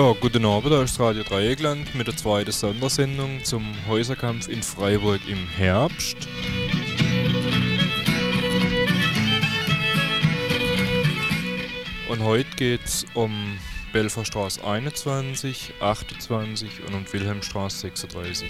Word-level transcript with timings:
Ja, 0.00 0.14
guten 0.18 0.46
Abend, 0.46 0.72
da 0.72 0.82
ist 0.82 0.98
Radio 0.98 1.22
Dreieckland 1.22 1.94
mit 1.94 2.06
der 2.06 2.16
zweiten 2.16 2.52
Sondersendung 2.52 3.44
zum 3.44 3.62
Häuserkampf 3.86 4.48
in 4.48 4.62
Freiburg 4.62 5.20
im 5.28 5.46
Herbst. 5.46 6.16
Und 12.08 12.22
heute 12.24 12.48
geht 12.56 12.82
es 12.82 13.04
um 13.12 13.58
Belferstraße 13.92 14.64
21, 14.64 15.74
28 15.80 16.70
und 16.86 16.94
um 16.94 17.12
Wilhelmstraße 17.12 17.80
36. 17.80 18.48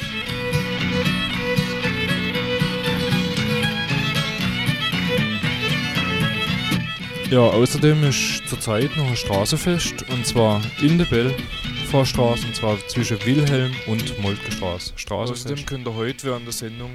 Ja, 7.31 7.43
außerdem 7.43 8.03
ist 8.03 8.49
zurzeit 8.49 8.97
noch 8.97 9.07
ein 9.07 9.15
Straßenfest 9.15 10.11
und 10.11 10.27
zwar 10.27 10.61
in 10.83 10.99
der 10.99 11.05
Belfahrstraße 11.05 12.45
und 12.45 12.57
zwar 12.57 12.77
zwischen 12.89 13.25
Wilhelm 13.25 13.73
und 13.87 14.21
Moltkestraße. 14.21 14.95
Straßenfest. 14.97 15.47
Außerdem 15.47 15.65
könnt 15.65 15.87
ihr 15.87 15.95
heute 15.95 16.27
während 16.27 16.47
der 16.47 16.53
Sendung 16.53 16.91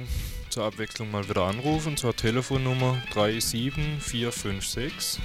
zur 0.50 0.64
Abwechslung 0.64 1.10
mal 1.10 1.26
wieder 1.26 1.44
anrufen 1.44 1.88
und 1.88 1.98
zwar 1.98 2.14
Telefonnummer 2.14 2.98
37456. 3.14 5.22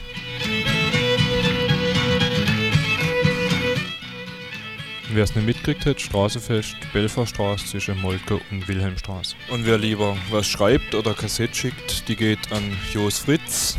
Wer 5.13 5.25
es 5.25 5.35
nicht 5.35 5.45
mitgekriegt 5.45 5.85
hat, 5.85 5.99
Straßenfest, 5.99 6.77
Belfahrstraße 6.93 7.65
zwischen 7.65 7.99
Moltke 7.99 8.39
und 8.49 8.65
Wilhelmstraße. 8.69 9.35
Und 9.49 9.65
wer 9.65 9.77
lieber 9.77 10.15
was 10.29 10.47
schreibt 10.47 10.95
oder 10.95 11.13
Kassett 11.13 11.53
schickt, 11.53 12.07
die 12.07 12.15
geht 12.15 12.49
an 12.53 12.63
Jos 12.93 13.19
Fritz, 13.19 13.77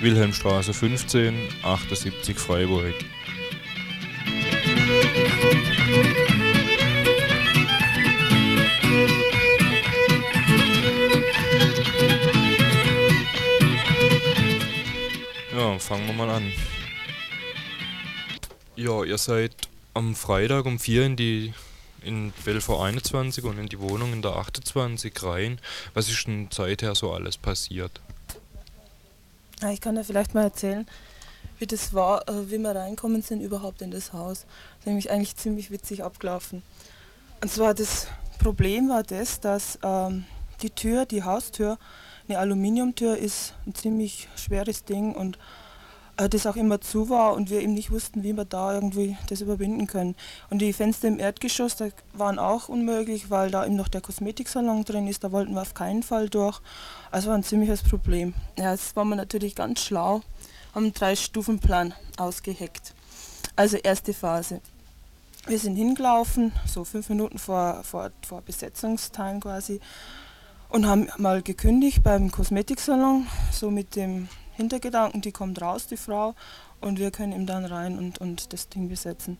Wilhelmstraße 0.00 0.74
15, 0.74 1.34
78 1.62 2.38
Freiburg. 2.38 2.94
Ja, 15.56 15.78
fangen 15.78 16.06
wir 16.06 16.12
mal 16.12 16.28
an. 16.28 16.52
Ja, 18.76 19.02
ihr 19.02 19.16
seid 19.16 19.52
am 19.94 20.14
Freitag 20.14 20.66
um 20.66 20.78
4 20.78 21.06
in 21.06 21.16
die 21.16 21.54
in 22.02 22.32
Belfort 22.44 22.84
21 22.84 23.44
und 23.44 23.58
in 23.58 23.66
die 23.66 23.80
Wohnung 23.80 24.12
in 24.12 24.22
der 24.22 24.36
28 24.36 25.22
rein. 25.22 25.58
Was 25.94 26.08
ist 26.08 26.26
denn 26.26 26.48
seither 26.52 26.94
so 26.94 27.12
alles 27.12 27.36
passiert? 27.36 28.00
Ja, 29.62 29.70
ich 29.70 29.80
kann 29.80 29.96
ja 29.96 30.02
vielleicht 30.02 30.34
mal 30.34 30.42
erzählen, 30.42 30.86
wie 31.58 31.66
das 31.66 31.94
war, 31.94 32.28
äh, 32.28 32.50
wie 32.50 32.58
wir 32.58 32.74
reinkommen 32.74 33.22
sind 33.22 33.40
überhaupt 33.40 33.80
in 33.80 33.90
das 33.90 34.12
Haus. 34.12 34.40
Das 34.40 34.80
ist 34.80 34.86
nämlich 34.86 35.10
eigentlich 35.10 35.36
ziemlich 35.36 35.70
witzig 35.70 36.04
abgelaufen. 36.04 36.62
Und 37.40 37.50
zwar 37.50 37.72
das 37.72 38.08
Problem 38.38 38.88
war 38.88 39.02
das, 39.02 39.40
dass 39.40 39.78
ähm, 39.82 40.24
die 40.62 40.70
Tür, 40.70 41.06
die 41.06 41.22
Haustür, 41.22 41.78
eine 42.28 42.38
Aluminiumtür 42.38 43.16
ist 43.16 43.54
ein 43.66 43.74
ziemlich 43.74 44.28
schweres 44.36 44.84
Ding 44.84 45.14
und 45.14 45.38
das 46.16 46.46
auch 46.46 46.56
immer 46.56 46.80
zu 46.80 47.10
war 47.10 47.34
und 47.34 47.50
wir 47.50 47.60
eben 47.60 47.74
nicht 47.74 47.90
wussten, 47.90 48.22
wie 48.22 48.32
wir 48.32 48.46
da 48.46 48.74
irgendwie 48.74 49.16
das 49.28 49.42
überwinden 49.42 49.86
können. 49.86 50.16
Und 50.48 50.60
die 50.60 50.72
Fenster 50.72 51.08
im 51.08 51.18
Erdgeschoss, 51.18 51.76
da 51.76 51.88
waren 52.14 52.38
auch 52.38 52.68
unmöglich, 52.68 53.30
weil 53.30 53.50
da 53.50 53.66
eben 53.66 53.76
noch 53.76 53.88
der 53.88 54.00
Kosmetiksalon 54.00 54.84
drin 54.84 55.08
ist, 55.08 55.24
da 55.24 55.32
wollten 55.32 55.54
wir 55.54 55.62
auf 55.62 55.74
keinen 55.74 56.02
Fall 56.02 56.28
durch. 56.28 56.60
Also 57.10 57.28
war 57.28 57.36
ein 57.36 57.42
ziemliches 57.42 57.82
Problem. 57.82 58.34
Ja, 58.58 58.72
jetzt 58.72 58.96
waren 58.96 59.08
wir 59.08 59.16
natürlich 59.16 59.54
ganz 59.54 59.80
schlau, 59.80 60.22
haben 60.74 60.84
einen 60.84 60.94
Drei-Stufen-Plan 60.94 61.92
ausgeheckt. 62.16 62.94
Also 63.54 63.76
erste 63.76 64.14
Phase. 64.14 64.60
Wir 65.46 65.58
sind 65.58 65.76
hingelaufen, 65.76 66.52
so 66.66 66.84
fünf 66.84 67.08
Minuten 67.08 67.38
vor, 67.38 67.84
vor, 67.84 68.10
vor 68.26 68.42
Besetzungstime 68.42 69.40
quasi, 69.40 69.80
und 70.68 70.86
haben 70.86 71.08
mal 71.18 71.42
gekündigt 71.42 72.02
beim 72.02 72.32
Kosmetiksalon, 72.32 73.26
so 73.52 73.70
mit 73.70 73.94
dem 73.94 74.28
Hintergedanken, 74.56 75.20
die 75.20 75.32
kommt 75.32 75.60
raus, 75.60 75.86
die 75.86 75.96
Frau, 75.96 76.34
und 76.80 76.98
wir 76.98 77.10
können 77.10 77.32
ihm 77.32 77.46
dann 77.46 77.64
rein 77.64 77.98
und, 77.98 78.18
und 78.18 78.52
das 78.52 78.68
Ding 78.68 78.88
besetzen. 78.88 79.38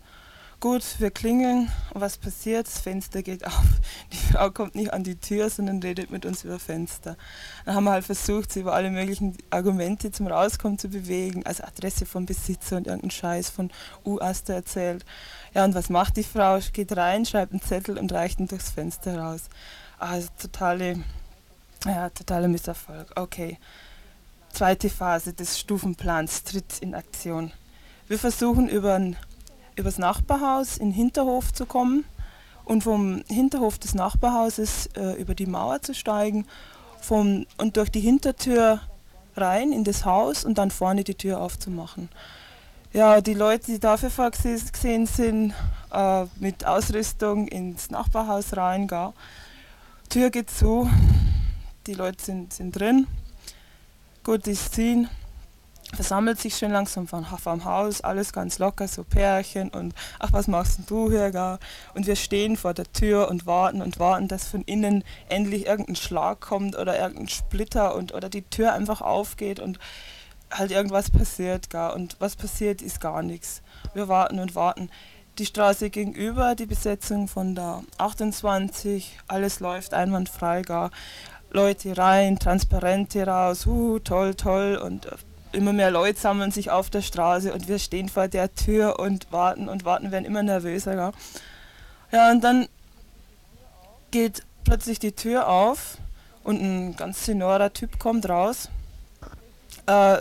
Gut, 0.59 0.82
wir 1.00 1.10
klingeln, 1.10 1.71
was 1.93 2.16
passiert? 2.16 2.66
Das 2.66 2.78
Fenster 2.78 3.22
geht 3.22 3.47
auf. 3.47 3.62
Die 4.12 4.16
Frau 4.16 4.50
kommt 4.50 4.75
nicht 4.75 4.91
an 4.91 5.04
die 5.04 5.16
Tür, 5.16 5.50
sondern 5.50 5.82
redet 5.82 6.10
mit 6.10 6.25
uns 6.25 6.44
über 6.44 6.59
Fenster. 6.59 7.19
Dann 7.66 7.75
haben 7.75 7.84
wir 7.84 7.91
halt 7.91 8.06
versucht, 8.06 8.50
sie 8.50 8.60
über 8.60 8.72
alle 8.72 8.91
möglichen 8.91 9.37
Argumente 9.50 10.10
zum 10.12 10.27
Rauskommen 10.27 10.78
zu 10.78 10.88
bewegen, 10.88 11.44
also 11.44 11.62
Adresse 11.62 12.06
vom 12.06 12.25
Besitzer 12.25 12.78
und 12.78 12.87
irgendeinen 12.87 13.10
Scheiß 13.10 13.50
von 13.50 13.71
U-Aster 14.06 14.54
erzählt. 14.54 15.04
Ja, 15.53 15.62
und 15.66 15.75
was 15.75 15.91
macht 15.91 16.16
die 16.16 16.25
Frau? 16.25 16.59
Geht 16.72 16.97
rein, 16.97 17.27
schreibt 17.27 17.53
einen 17.53 17.60
Zettel 17.60 17.98
und 17.98 18.10
reicht 18.12 18.41
ihn 18.41 18.48
durchs 18.48 18.71
Fenster 18.71 19.19
raus. 19.19 19.50
Also 19.98 20.28
totale, 20.41 21.04
ja, 21.84 22.09
totaler 22.09 22.48
Misserfolg. 22.48 23.12
Okay. 23.15 23.59
Zweite 24.56 24.89
Phase 24.89 25.34
des 25.34 25.59
Stufenplans 25.59 26.43
tritt 26.44 26.78
in 26.81 26.94
Aktion. 26.94 27.53
Wir 28.09 28.19
versuchen 28.19 28.71
über 28.71 28.99
das 29.77 29.99
Nachbarhaus 29.99 30.78
in 30.78 30.89
den 30.89 30.94
Hinterhof 30.94 31.53
zu 31.53 31.67
kommen 31.67 32.06
und 32.65 32.83
vom 32.83 33.22
Hinterhof 33.28 33.78
des 33.78 33.93
Nachbarhauses 33.93 34.87
äh, 34.97 35.21
über 35.21 35.34
die 35.34 35.45
Mauer 35.45 35.83
zu 35.83 35.95
steigen 35.95 36.47
vom, 37.03 37.45
und 37.59 37.77
durch 37.77 37.91
die 37.91 38.00
Hintertür 38.00 38.81
rein 39.37 39.72
in 39.72 39.84
das 39.84 40.06
Haus 40.06 40.43
und 40.43 40.56
dann 40.56 40.71
vorne 40.71 41.05
die 41.05 41.16
Tür 41.16 41.39
aufzumachen. 41.43 42.09
Ja, 42.95 43.21
die 43.21 43.34
Leute, 43.34 43.72
die 43.72 43.78
dafür 43.78 44.09
vorgesehen 44.09 45.05
sind, 45.05 45.53
äh, 45.93 46.25
mit 46.41 46.65
Ausrüstung 46.65 47.47
ins 47.49 47.91
Nachbarhaus 47.91 48.56
rein, 48.56 48.89
gar. 48.89 49.12
Tür 50.09 50.31
geht 50.31 50.49
zu, 50.49 50.89
die 51.87 51.93
Leute 51.93 52.25
sind, 52.25 52.55
sind 52.55 52.75
drin 52.75 53.06
Gut, 54.26 54.47
die 54.47 54.56
Szene 54.56 55.09
versammelt 55.94 56.41
sich 56.41 56.56
schön 56.56 56.72
langsam 56.72 57.06
vom, 57.06 57.25
vom 57.25 57.64
Haus, 57.64 58.00
alles 58.00 58.32
ganz 58.32 58.59
locker, 58.59 58.88
so 58.88 59.04
Pärchen 59.04 59.69
und 59.69 59.94
ach, 60.19 60.32
was 60.32 60.48
machst 60.48 60.78
denn 60.78 60.87
du 60.87 61.12
hier 61.12 61.31
gar? 61.31 61.60
Und 61.94 62.09
wir 62.09 62.16
stehen 62.16 62.56
vor 62.56 62.75
der 62.75 62.92
Tür 62.92 63.28
und 63.28 63.47
warten 63.47 63.81
und 63.81 64.00
warten, 64.00 64.26
dass 64.26 64.48
von 64.48 64.62
innen 64.62 65.04
endlich 65.28 65.66
irgendein 65.66 65.94
Schlag 65.94 66.41
kommt 66.41 66.76
oder 66.76 66.98
irgendein 66.98 67.28
Splitter 67.28 67.94
und 67.94 68.15
oder 68.15 68.28
die 68.28 68.42
Tür 68.42 68.72
einfach 68.72 69.00
aufgeht 69.00 69.60
und 69.60 69.78
halt 70.50 70.72
irgendwas 70.72 71.09
passiert 71.09 71.70
gar. 71.70 71.94
Und 71.94 72.16
was 72.19 72.34
passiert, 72.34 72.82
ist 72.82 73.00
gar 73.00 73.22
nichts. 73.22 73.62
Wir 73.94 74.09
warten 74.09 74.41
und 74.41 74.56
warten. 74.56 74.91
Die 75.38 75.47
Straße 75.47 75.91
gegenüber, 75.91 76.56
die 76.56 76.66
Besetzung 76.66 77.28
von 77.28 77.54
der 77.54 77.84
28, 77.98 79.19
alles 79.28 79.60
läuft 79.60 79.94
einwandfrei 79.94 80.62
gar. 80.62 80.91
Leute 81.51 81.97
rein, 81.97 82.39
Transparente 82.39 83.27
raus, 83.27 83.67
uh, 83.67 83.99
toll, 84.01 84.34
toll 84.34 84.77
und 84.77 85.07
äh, 85.07 85.11
immer 85.53 85.72
mehr 85.72 85.91
Leute 85.91 86.19
sammeln 86.19 86.51
sich 86.51 86.71
auf 86.71 86.91
der 86.91 87.03
Straße 87.03 87.53
und 87.53 87.69
wir 87.69 87.78
stehen 87.78 88.09
vor 88.09 88.28
der 88.28 88.54
Tür 88.54 88.98
und 88.98 89.33
warten 89.33 89.69
und 89.69 89.84
warten, 89.84 90.10
werden 90.10 90.25
immer 90.25 90.43
nervöser. 90.43 90.95
Ja, 90.95 91.13
ja 92.13 92.31
und 92.31 92.43
dann 92.43 92.69
geht 94.10 94.43
plötzlich 94.65 94.98
die 94.98 95.13
Tür 95.13 95.48
auf 95.48 95.98
und 96.45 96.60
ein 96.60 96.97
ganz 96.97 97.25
senorer 97.25 97.72
Typ 97.72 97.99
kommt 97.99 98.28
raus, 98.28 98.69
äh, 99.87 100.19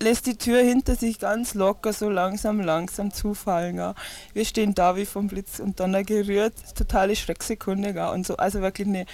lässt 0.00 0.26
die 0.26 0.36
Tür 0.36 0.60
hinter 0.60 0.94
sich 0.94 1.18
ganz 1.18 1.54
locker 1.54 1.92
so 1.92 2.10
langsam, 2.10 2.60
langsam 2.60 3.12
zufallen. 3.12 3.76
Ja. 3.76 3.94
Wir 4.32 4.44
stehen 4.44 4.74
da 4.74 4.96
wie 4.96 5.06
vom 5.06 5.28
Blitz 5.28 5.58
und 5.58 5.80
Donner 5.80 6.04
gerührt, 6.04 6.54
totale 6.76 7.16
Schrecksekunde. 7.16 7.92
Ja. 7.92 8.10
Und 8.10 8.26
so, 8.26 8.36
also 8.36 8.60
wirklich 8.60 8.88
eine 8.88 9.06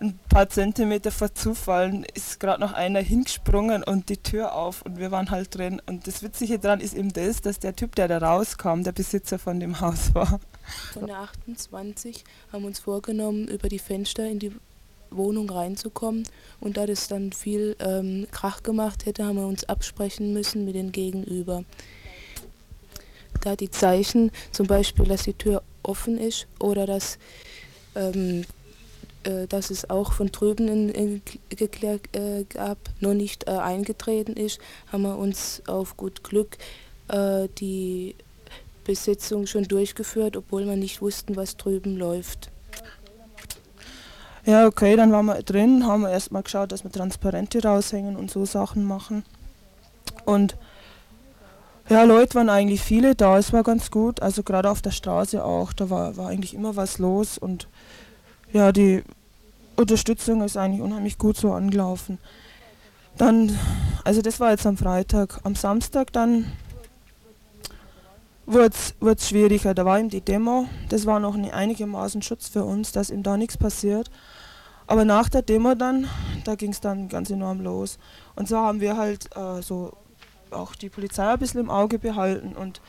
ein 0.00 0.18
paar 0.28 0.48
Zentimeter 0.48 1.10
vor 1.10 1.34
Zufallen 1.34 2.04
ist 2.14 2.40
gerade 2.40 2.60
noch 2.60 2.72
einer 2.72 3.00
hingesprungen 3.00 3.82
und 3.82 4.08
die 4.08 4.16
Tür 4.16 4.54
auf 4.54 4.82
und 4.82 4.98
wir 4.98 5.10
waren 5.10 5.30
halt 5.30 5.56
drin. 5.56 5.82
Und 5.86 6.06
das 6.06 6.22
Witzige 6.22 6.58
daran 6.58 6.80
ist 6.80 6.94
eben 6.94 7.12
das, 7.12 7.40
dass 7.40 7.58
der 7.58 7.74
Typ, 7.74 7.94
der 7.96 8.08
da 8.08 8.18
rauskam, 8.18 8.82
der 8.82 8.92
Besitzer 8.92 9.38
von 9.38 9.60
dem 9.60 9.80
Haus 9.80 10.14
war. 10.14 10.40
Von 10.92 11.06
der 11.06 11.18
28 11.18 12.24
haben 12.52 12.64
uns 12.64 12.78
vorgenommen, 12.78 13.48
über 13.48 13.68
die 13.68 13.78
Fenster 13.78 14.26
in 14.26 14.38
die 14.38 14.52
Wohnung 15.10 15.50
reinzukommen. 15.50 16.24
Und 16.60 16.76
da 16.76 16.86
das 16.86 17.08
dann 17.08 17.32
viel 17.32 17.76
ähm, 17.80 18.26
Krach 18.30 18.62
gemacht 18.62 19.06
hätte, 19.06 19.24
haben 19.24 19.36
wir 19.36 19.46
uns 19.46 19.64
absprechen 19.64 20.32
müssen 20.32 20.64
mit 20.64 20.74
den 20.74 20.92
Gegenüber. 20.92 21.64
Da 23.40 23.56
die 23.56 23.70
Zeichen, 23.70 24.30
zum 24.52 24.66
Beispiel, 24.66 25.06
dass 25.06 25.22
die 25.22 25.34
Tür 25.34 25.62
offen 25.82 26.18
ist 26.18 26.46
oder 26.58 26.86
dass 26.86 27.18
ähm, 27.94 28.44
äh, 29.24 29.46
dass 29.46 29.70
es 29.70 29.88
auch 29.90 30.12
von 30.12 30.30
drüben 30.32 30.68
in, 30.88 31.22
geklärt 31.48 32.14
äh, 32.16 32.44
gab, 32.44 32.78
noch 33.00 33.14
nicht 33.14 33.46
äh, 33.46 33.52
eingetreten 33.52 34.34
ist, 34.34 34.60
haben 34.92 35.02
wir 35.02 35.16
uns 35.16 35.62
auf 35.66 35.96
gut 35.96 36.22
Glück 36.24 36.58
äh, 37.08 37.48
die 37.58 38.14
Besetzung 38.84 39.46
schon 39.46 39.64
durchgeführt, 39.64 40.36
obwohl 40.36 40.66
wir 40.66 40.76
nicht 40.76 41.02
wussten, 41.02 41.36
was 41.36 41.56
drüben 41.56 41.96
läuft. 41.96 42.50
Ja, 44.46 44.66
okay, 44.66 44.96
dann 44.96 45.12
waren 45.12 45.26
wir 45.26 45.42
drin, 45.42 45.86
haben 45.86 46.02
wir 46.02 46.10
erstmal 46.10 46.42
geschaut, 46.42 46.72
dass 46.72 46.84
wir 46.84 46.90
Transparente 46.90 47.62
raushängen 47.62 48.16
und 48.16 48.30
so 48.30 48.46
Sachen 48.46 48.84
machen. 48.84 49.24
Und 50.24 50.56
Ja, 51.90 52.02
Leute 52.04 52.34
waren 52.34 52.50
eigentlich 52.50 52.82
viele 52.82 53.14
da, 53.14 53.38
es 53.38 53.52
war 53.54 53.62
ganz 53.62 53.90
gut, 53.90 54.20
also 54.20 54.42
gerade 54.42 54.70
auf 54.70 54.82
der 54.82 54.90
Straße 54.90 55.42
auch, 55.42 55.72
da 55.72 55.88
war, 55.88 56.18
war 56.18 56.28
eigentlich 56.28 56.52
immer 56.52 56.76
was 56.76 56.98
los 56.98 57.38
und 57.38 57.66
ja, 58.52 58.72
die 58.72 59.02
Unterstützung 59.76 60.42
ist 60.42 60.56
eigentlich 60.56 60.82
unheimlich 60.82 61.18
gut 61.18 61.36
so 61.36 61.52
angelaufen. 61.52 62.18
Dann, 63.16 63.56
also 64.04 64.22
das 64.22 64.40
war 64.40 64.50
jetzt 64.50 64.66
am 64.66 64.76
Freitag, 64.76 65.40
am 65.44 65.54
Samstag 65.54 66.12
dann 66.12 66.52
wurde 68.46 68.74
es 69.00 69.28
schwieriger. 69.28 69.74
Da 69.74 69.84
war 69.84 70.00
ihm 70.00 70.08
die 70.08 70.20
Demo, 70.20 70.66
das 70.88 71.06
war 71.06 71.20
noch 71.20 71.34
eine 71.34 71.52
einigermaßen 71.52 72.22
Schutz 72.22 72.48
für 72.48 72.64
uns, 72.64 72.92
dass 72.92 73.10
ihm 73.10 73.22
da 73.22 73.36
nichts 73.36 73.56
passiert. 73.56 74.10
Aber 74.86 75.04
nach 75.04 75.28
der 75.28 75.42
Demo 75.42 75.74
dann, 75.74 76.08
da 76.44 76.54
ging 76.54 76.70
es 76.70 76.80
dann 76.80 77.08
ganz 77.08 77.28
enorm 77.28 77.60
los. 77.60 77.98
Und 78.36 78.48
so 78.48 78.56
haben 78.56 78.80
wir 78.80 78.96
halt 78.96 79.28
äh, 79.36 79.60
so 79.60 79.92
auch 80.50 80.74
die 80.74 80.88
Polizei 80.88 81.30
ein 81.30 81.38
bisschen 81.38 81.60
im 81.60 81.70
Auge 81.70 81.98
behalten 81.98 82.56
und 82.56 82.80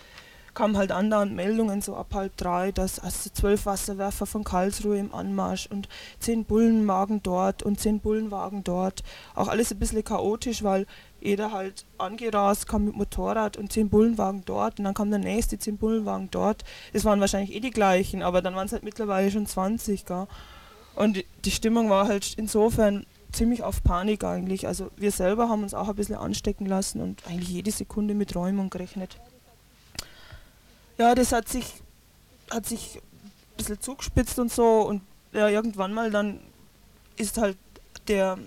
kamen 0.53 0.77
halt 0.77 0.91
andauernd 0.91 1.33
Meldungen 1.35 1.81
so 1.81 1.95
ab 1.95 2.13
halb 2.13 2.35
drei, 2.37 2.71
dass 2.71 2.99
also 2.99 3.29
zwölf 3.31 3.65
Wasserwerfer 3.65 4.25
von 4.25 4.43
Karlsruhe 4.43 4.97
im 4.97 5.13
Anmarsch 5.13 5.67
und 5.67 5.89
zehn 6.19 6.45
Bullenwagen 6.45 7.21
dort 7.23 7.63
und 7.63 7.79
zehn 7.79 7.99
Bullenwagen 7.99 8.63
dort. 8.63 9.03
Auch 9.35 9.47
alles 9.47 9.71
ein 9.71 9.79
bisschen 9.79 10.03
chaotisch, 10.03 10.63
weil 10.63 10.85
jeder 11.21 11.51
halt 11.51 11.85
angerast 11.97 12.67
kam 12.67 12.85
mit 12.85 12.95
Motorrad 12.95 13.57
und 13.57 13.71
zehn 13.71 13.89
Bullenwagen 13.89 14.43
dort 14.45 14.79
und 14.79 14.85
dann 14.85 14.93
kam 14.93 15.09
der 15.09 15.19
nächste, 15.19 15.59
zehn 15.59 15.77
Bullenwagen 15.77 16.29
dort. 16.31 16.63
Es 16.93 17.05
waren 17.05 17.19
wahrscheinlich 17.19 17.55
eh 17.55 17.59
die 17.59 17.71
gleichen, 17.71 18.23
aber 18.23 18.41
dann 18.41 18.55
waren 18.55 18.65
es 18.65 18.73
halt 18.73 18.83
mittlerweile 18.83 19.31
schon 19.31 19.45
20. 19.45 20.05
Gell? 20.05 20.27
Und 20.95 21.23
die 21.45 21.51
Stimmung 21.51 21.89
war 21.89 22.07
halt 22.07 22.33
insofern 22.37 23.05
ziemlich 23.31 23.63
auf 23.63 23.83
Panik 23.83 24.23
eigentlich. 24.23 24.67
Also 24.67 24.89
wir 24.97 25.11
selber 25.11 25.49
haben 25.49 25.63
uns 25.63 25.73
auch 25.73 25.87
ein 25.87 25.95
bisschen 25.95 26.15
anstecken 26.15 26.65
lassen 26.65 27.01
und 27.01 27.25
eigentlich 27.27 27.49
jede 27.49 27.71
Sekunde 27.71 28.13
mit 28.13 28.35
Räumung 28.35 28.69
gerechnet. 28.69 29.19
Ja, 30.99 31.15
das 31.15 31.31
hat 31.31 31.47
sich, 31.47 31.81
hat 32.51 32.65
sich 32.65 32.97
ein 32.97 33.57
bisschen 33.57 33.81
zugespitzt 33.81 34.37
und 34.37 34.51
so 34.51 34.81
und 34.81 35.01
ja, 35.31 35.47
irgendwann 35.47 35.93
mal 35.93 36.11
dann 36.11 36.39
ist 37.15 37.37
halt 37.37 37.57
der, 38.07 38.37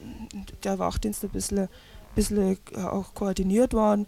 der 0.63 0.79
Wachdienst 0.79 1.25
ein 1.25 1.31
bisschen, 1.31 1.69
bisschen 2.15 2.59
auch 2.77 3.15
koordiniert 3.15 3.73
worden. 3.73 4.07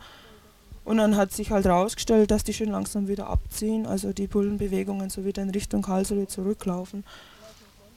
Und 0.85 0.99
dann 0.99 1.17
hat 1.17 1.33
sich 1.33 1.51
halt 1.51 1.65
herausgestellt, 1.65 2.31
dass 2.31 2.45
die 2.45 2.53
schön 2.53 2.71
langsam 2.71 3.09
wieder 3.09 3.29
abziehen, 3.29 3.87
also 3.87 4.13
die 4.13 4.27
Bullenbewegungen 4.27 5.09
so 5.09 5.25
wieder 5.25 5.43
in 5.43 5.51
Richtung 5.51 5.81
Karlsruhe 5.81 6.27
zurücklaufen. 6.27 7.05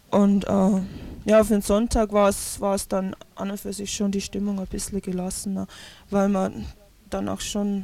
Und 0.09 0.45
äh, 0.45 0.81
ja, 1.25 1.43
für 1.43 1.53
den 1.53 1.61
Sonntag 1.61 2.13
war 2.13 2.29
es 2.29 2.87
dann 2.87 3.15
an 3.35 3.51
und 3.51 3.59
für 3.59 3.73
sich 3.73 3.93
schon 3.93 4.11
die 4.11 4.21
Stimmung 4.21 4.59
ein 4.59 4.67
bisschen 4.67 5.01
gelassener, 5.01 5.67
weil 6.09 6.29
man 6.29 6.65
dann 7.09 7.27
auch 7.27 7.41
schon, 7.41 7.83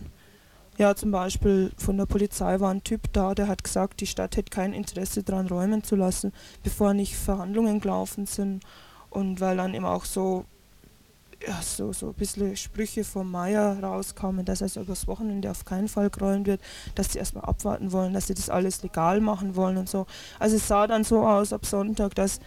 ja 0.77 0.95
zum 0.95 1.11
Beispiel 1.11 1.71
von 1.77 1.97
der 1.97 2.05
Polizei 2.05 2.59
war 2.59 2.71
ein 2.71 2.83
Typ 2.83 3.11
da, 3.13 3.35
der 3.35 3.47
hat 3.47 3.63
gesagt, 3.63 4.01
die 4.01 4.07
Stadt 4.07 4.37
hätte 4.37 4.49
kein 4.49 4.73
Interesse 4.73 5.23
daran 5.23 5.47
räumen 5.47 5.83
zu 5.83 5.95
lassen, 5.95 6.33
bevor 6.63 6.93
nicht 6.93 7.15
Verhandlungen 7.15 7.79
gelaufen 7.79 8.25
sind. 8.25 8.63
Und 9.09 9.41
weil 9.41 9.57
dann 9.57 9.75
eben 9.75 9.85
auch 9.85 10.05
so 10.05 10.45
ja, 11.47 11.61
so, 11.61 11.91
so 11.93 12.07
ein 12.07 12.13
bisschen 12.13 12.55
Sprüche 12.55 13.03
vom 13.03 13.29
Meier 13.29 13.77
rauskamen, 13.81 14.45
dass 14.45 14.61
also 14.61 14.81
übers 14.81 15.07
Wochenende 15.07 15.51
auf 15.51 15.65
keinen 15.65 15.87
Fall 15.87 16.09
geräumt 16.09 16.47
wird, 16.47 16.61
dass 16.95 17.13
sie 17.13 17.19
erstmal 17.19 17.45
abwarten 17.45 17.91
wollen, 17.91 18.13
dass 18.13 18.27
sie 18.27 18.33
das 18.33 18.49
alles 18.49 18.81
legal 18.81 19.19
machen 19.19 19.55
wollen 19.55 19.77
und 19.77 19.89
so. 19.89 20.05
Also 20.39 20.55
es 20.55 20.67
sah 20.67 20.87
dann 20.87 21.03
so 21.03 21.25
aus 21.25 21.51
ab 21.53 21.65
Sonntag, 21.65 22.15
dass, 22.15 22.39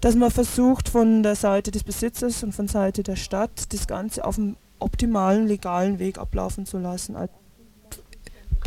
dass 0.00 0.14
man 0.14 0.30
versucht 0.30 0.88
von 0.88 1.22
der 1.22 1.36
Seite 1.36 1.70
des 1.70 1.84
Besitzers 1.84 2.42
und 2.42 2.52
von 2.52 2.68
Seite 2.68 3.02
der 3.02 3.16
Stadt 3.16 3.72
das 3.72 3.86
Ganze 3.86 4.24
auf 4.24 4.36
dem 4.36 4.56
optimalen, 4.84 5.46
legalen 5.46 5.98
Weg 5.98 6.18
ablaufen 6.18 6.66
zu 6.66 6.78
lassen. 6.78 7.16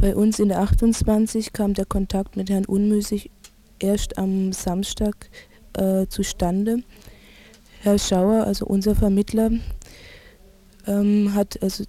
Bei 0.01 0.15
uns 0.15 0.39
in 0.39 0.49
der 0.49 0.59
28 0.59 1.53
kam 1.53 1.73
der 1.73 1.85
Kontakt 1.85 2.35
mit 2.35 2.49
Herrn 2.49 2.65
Unmüßig 2.65 3.31
erst 3.79 4.17
am 4.17 4.51
Samstag 4.53 5.29
äh, 5.73 6.07
zustande. 6.07 6.83
Herr 7.81 7.97
Schauer, 7.97 8.43
also 8.43 8.65
unser 8.65 8.95
Vermittler, 8.95 9.51
ähm, 10.85 11.33
hat 11.33 11.61
also 11.61 11.83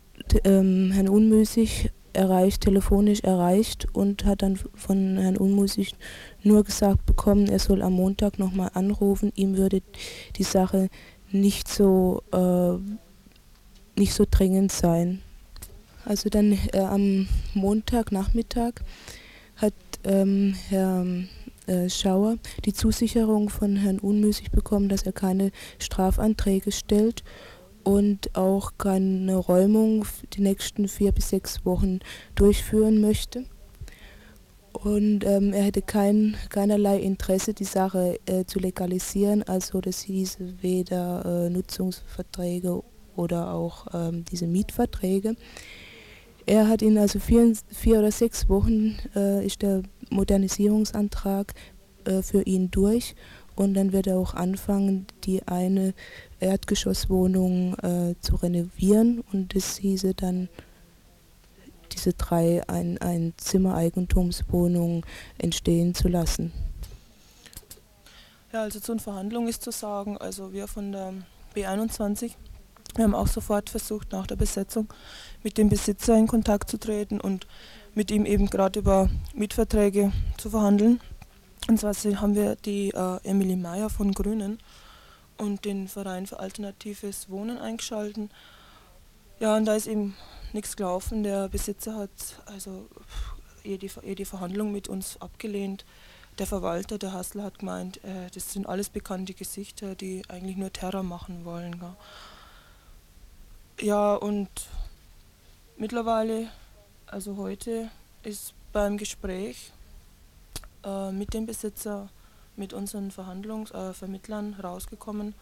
ähm, 0.44 0.90
Herrn 0.92 1.08
Unmüßig 1.08 1.90
erreicht, 2.12 2.62
telefonisch 2.62 3.20
erreicht 3.20 3.86
und 3.92 4.24
hat 4.24 4.42
dann 4.42 4.58
von 4.74 5.18
Herrn 5.18 5.36
Unmüßig 5.36 5.94
nur 6.42 6.64
gesagt 6.64 7.06
bekommen, 7.06 7.48
er 7.48 7.58
soll 7.58 7.82
am 7.82 7.92
Montag 7.94 8.38
nochmal 8.38 8.70
anrufen, 8.74 9.32
ihm 9.34 9.56
würde 9.56 9.82
die 10.36 10.42
Sache 10.42 10.88
nicht 11.30 11.68
so, 11.68 12.22
äh, 12.32 12.78
nicht 13.98 14.14
so 14.14 14.24
dringend 14.28 14.72
sein. 14.72 15.20
Also 16.04 16.30
dann 16.30 16.58
äh, 16.72 16.78
am 16.78 17.28
Montagnachmittag 17.54 18.74
hat 19.56 19.74
ähm, 20.04 20.54
Herr 20.68 21.04
äh, 21.66 21.90
Schauer 21.90 22.36
die 22.64 22.72
Zusicherung 22.72 23.50
von 23.50 23.76
Herrn 23.76 23.98
Unmüßig 23.98 24.50
bekommen, 24.50 24.88
dass 24.88 25.02
er 25.02 25.12
keine 25.12 25.50
Strafanträge 25.78 26.72
stellt 26.72 27.22
und 27.84 28.34
auch 28.34 28.72
keine 28.78 29.36
Räumung 29.36 30.06
die 30.32 30.40
nächsten 30.40 30.88
vier 30.88 31.12
bis 31.12 31.28
sechs 31.30 31.64
Wochen 31.66 32.00
durchführen 32.34 33.00
möchte. 33.00 33.44
Und 34.72 35.24
ähm, 35.24 35.52
er 35.52 35.64
hätte 35.64 35.82
kein, 35.82 36.36
keinerlei 36.50 37.00
Interesse, 37.00 37.52
die 37.52 37.64
Sache 37.64 38.18
äh, 38.26 38.44
zu 38.44 38.60
legalisieren, 38.60 39.42
also 39.42 39.80
das 39.80 40.02
hieße 40.02 40.62
weder 40.62 41.24
äh, 41.46 41.50
Nutzungsverträge 41.50 42.82
oder 43.18 43.52
auch 43.52 43.86
ähm, 43.92 44.24
diese 44.24 44.46
Mietverträge. 44.46 45.34
Er 46.46 46.68
hat 46.68 46.80
ihn 46.80 46.96
also 46.96 47.18
vier, 47.18 47.52
vier 47.68 47.98
oder 47.98 48.10
sechs 48.10 48.48
Wochen 48.48 48.96
äh, 49.14 49.44
ist 49.44 49.60
der 49.60 49.82
Modernisierungsantrag 50.08 51.52
äh, 52.04 52.22
für 52.22 52.42
ihn 52.42 52.70
durch 52.70 53.14
und 53.54 53.74
dann 53.74 53.92
wird 53.92 54.06
er 54.06 54.16
auch 54.18 54.34
anfangen, 54.34 55.06
die 55.24 55.46
eine 55.46 55.92
Erdgeschosswohnung 56.40 57.74
äh, 57.78 58.14
zu 58.20 58.36
renovieren 58.36 59.22
und 59.32 59.54
das 59.54 59.76
hieße 59.76 60.14
dann 60.14 60.48
diese 61.92 62.12
drei 62.12 62.62
ein, 62.68 62.98
ein 62.98 63.34
Zimmereigentumswohnungen 63.36 65.04
entstehen 65.38 65.94
zu 65.94 66.08
lassen. 66.08 66.52
Ja, 68.52 68.62
also 68.62 68.80
zu 68.80 68.92
den 68.92 69.00
Verhandlungen 69.00 69.48
ist 69.48 69.62
zu 69.62 69.72
sagen, 69.72 70.16
also 70.16 70.52
wir 70.52 70.68
von 70.68 70.92
der 70.92 71.12
B21, 71.54 72.32
wir 72.98 73.04
haben 73.04 73.14
auch 73.14 73.28
sofort 73.28 73.70
versucht, 73.70 74.10
nach 74.10 74.26
der 74.26 74.34
Besetzung 74.34 74.92
mit 75.44 75.56
dem 75.56 75.68
Besitzer 75.68 76.16
in 76.16 76.26
Kontakt 76.26 76.68
zu 76.68 76.78
treten 76.78 77.20
und 77.20 77.46
mit 77.94 78.10
ihm 78.10 78.26
eben 78.26 78.46
gerade 78.46 78.80
über 78.80 79.08
Mietverträge 79.34 80.12
zu 80.36 80.50
verhandeln. 80.50 81.00
Und 81.68 81.78
zwar 81.78 81.94
haben 81.94 82.34
wir 82.34 82.56
die 82.56 82.90
äh, 82.90 83.18
Emily 83.22 83.54
Meyer 83.54 83.88
von 83.88 84.12
Grünen 84.12 84.58
und 85.36 85.64
den 85.64 85.86
Verein 85.86 86.26
für 86.26 86.40
alternatives 86.40 87.30
Wohnen 87.30 87.58
eingeschalten. 87.58 88.30
Ja, 89.38 89.56
und 89.56 89.66
da 89.66 89.76
ist 89.76 89.86
eben 89.86 90.16
nichts 90.52 90.76
gelaufen. 90.76 91.22
Der 91.22 91.48
Besitzer 91.48 91.94
hat 91.94 92.10
also 92.46 92.88
jede, 93.62 93.86
jede 94.02 94.24
Verhandlung 94.24 94.72
mit 94.72 94.88
uns 94.88 95.20
abgelehnt. 95.20 95.84
Der 96.40 96.48
Verwalter, 96.48 96.98
der 96.98 97.12
Hassler, 97.12 97.44
hat 97.44 97.60
gemeint, 97.60 98.02
äh, 98.02 98.28
das 98.34 98.52
sind 98.52 98.68
alles 98.68 98.88
bekannte 98.88 99.34
Gesichter, 99.34 99.94
die 99.94 100.22
eigentlich 100.28 100.56
nur 100.56 100.72
Terror 100.72 101.04
machen 101.04 101.44
wollen. 101.44 101.78
Gell. 101.78 101.94
Ja, 103.80 104.16
und 104.16 104.48
mittlerweile 105.76 106.48
also 107.06 107.36
heute 107.36 107.90
ist 108.24 108.52
beim 108.72 108.98
Gespräch 108.98 109.72
äh, 110.84 111.12
mit 111.12 111.32
dem 111.32 111.46
Besitzer, 111.46 112.08
mit 112.56 112.72
unseren 112.72 113.12
Verhandlungsvermittlern 113.12 114.56
äh, 114.58 114.62
rausgekommen, 114.62 115.34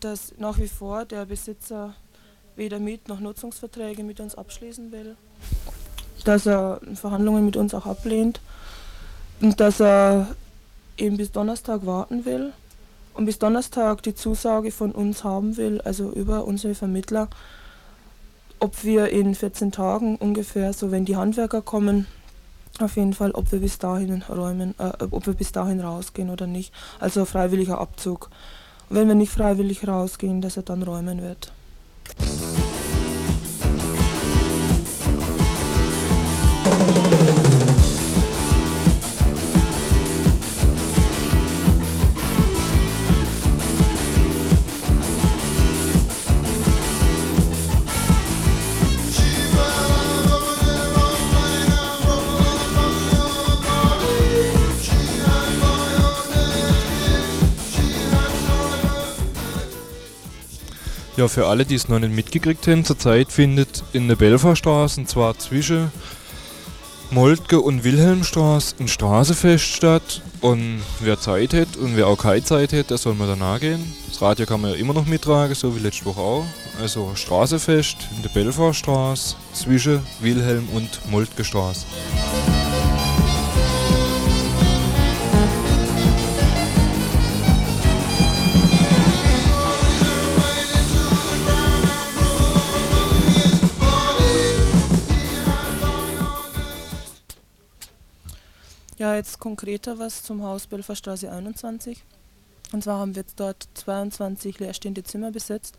dass 0.00 0.34
nach 0.36 0.58
wie 0.58 0.66
vor 0.66 1.04
der 1.04 1.24
Besitzer 1.24 1.94
weder 2.56 2.78
Miet- 2.78 3.08
noch 3.08 3.20
Nutzungsverträge 3.20 4.02
mit 4.02 4.18
uns 4.18 4.34
abschließen 4.34 4.90
will, 4.90 5.16
dass 6.24 6.46
er 6.46 6.80
Verhandlungen 6.94 7.46
mit 7.46 7.56
uns 7.56 7.72
auch 7.72 7.86
ablehnt 7.86 8.40
und 9.40 9.60
dass 9.60 9.80
er 9.80 10.34
eben 10.96 11.16
bis 11.16 11.30
Donnerstag 11.30 11.86
warten 11.86 12.24
will 12.24 12.52
und 13.14 13.26
bis 13.26 13.38
Donnerstag 13.38 14.02
die 14.02 14.14
Zusage 14.14 14.70
von 14.70 14.92
uns 14.92 15.24
haben 15.24 15.56
will, 15.56 15.80
also 15.82 16.10
über 16.10 16.44
unsere 16.44 16.74
Vermittler, 16.74 17.28
ob 18.58 18.84
wir 18.84 19.08
in 19.08 19.34
14 19.34 19.72
Tagen 19.72 20.16
ungefähr, 20.16 20.72
so 20.72 20.90
wenn 20.90 21.04
die 21.04 21.16
Handwerker 21.16 21.62
kommen, 21.62 22.06
auf 22.80 22.96
jeden 22.96 23.12
Fall, 23.12 23.32
ob 23.32 23.52
wir 23.52 23.60
bis 23.60 23.78
dahin 23.78 24.22
räumen, 24.22 24.74
äh, 24.78 24.92
ob 25.10 25.26
wir 25.26 25.34
bis 25.34 25.52
dahin 25.52 25.80
rausgehen 25.80 26.30
oder 26.30 26.46
nicht. 26.46 26.72
Also 27.00 27.24
freiwilliger 27.24 27.78
Abzug. 27.78 28.30
wenn 28.88 29.08
wir 29.08 29.14
nicht 29.14 29.32
freiwillig 29.32 29.88
rausgehen, 29.88 30.42
dass 30.42 30.58
er 30.58 30.64
dann 30.64 30.82
räumen 30.82 31.22
wird. 31.22 31.52
Ja, 61.22 61.28
für 61.28 61.46
alle, 61.46 61.64
die 61.64 61.76
es 61.76 61.88
noch 61.88 62.00
nicht 62.00 62.12
mitgekriegt 62.12 62.66
haben, 62.66 62.84
zurzeit 62.84 63.30
findet 63.30 63.84
in 63.92 64.08
der 64.08 64.16
Belferstraße, 64.16 64.98
und 65.02 65.08
zwar 65.08 65.38
zwischen 65.38 65.92
Moltke 67.12 67.60
und 67.60 67.84
Wilhelmstraße, 67.84 68.74
ein 68.80 68.88
Straßefest 68.88 69.64
statt. 69.64 70.20
Und 70.40 70.82
wer 70.98 71.20
Zeit 71.20 71.54
hat 71.54 71.76
und 71.76 71.96
wer 71.96 72.08
auch 72.08 72.18
keine 72.18 72.42
Zeit 72.42 72.72
hat, 72.72 72.90
der 72.90 72.98
soll 72.98 73.14
mal 73.14 73.28
danach 73.28 73.60
gehen. 73.60 73.94
Das 74.08 74.20
Radio 74.20 74.46
kann 74.46 74.62
man 74.62 74.72
ja 74.72 74.76
immer 74.78 74.94
noch 74.94 75.06
mittragen, 75.06 75.54
so 75.54 75.76
wie 75.76 75.80
letzte 75.80 76.06
Woche 76.06 76.20
auch. 76.20 76.44
Also 76.80 77.12
Straßefest 77.14 77.98
in 78.16 78.22
der 78.24 78.30
Belferstraße 78.30 79.36
zwischen 79.52 80.00
Wilhelm 80.18 80.68
und 80.74 81.08
Moltke 81.08 81.44
Straße. 81.44 81.86
Jetzt 99.16 99.38
konkreter 99.40 99.98
was 99.98 100.22
zum 100.22 100.42
Haus 100.42 100.66
Belferstraße 100.66 101.30
21. 101.30 102.02
Und 102.72 102.84
zwar 102.84 102.98
haben 102.98 103.14
wir 103.14 103.22
jetzt 103.22 103.38
dort 103.38 103.68
22 103.74 104.58
leerstehende 104.58 105.02
Zimmer 105.02 105.30
besetzt, 105.30 105.78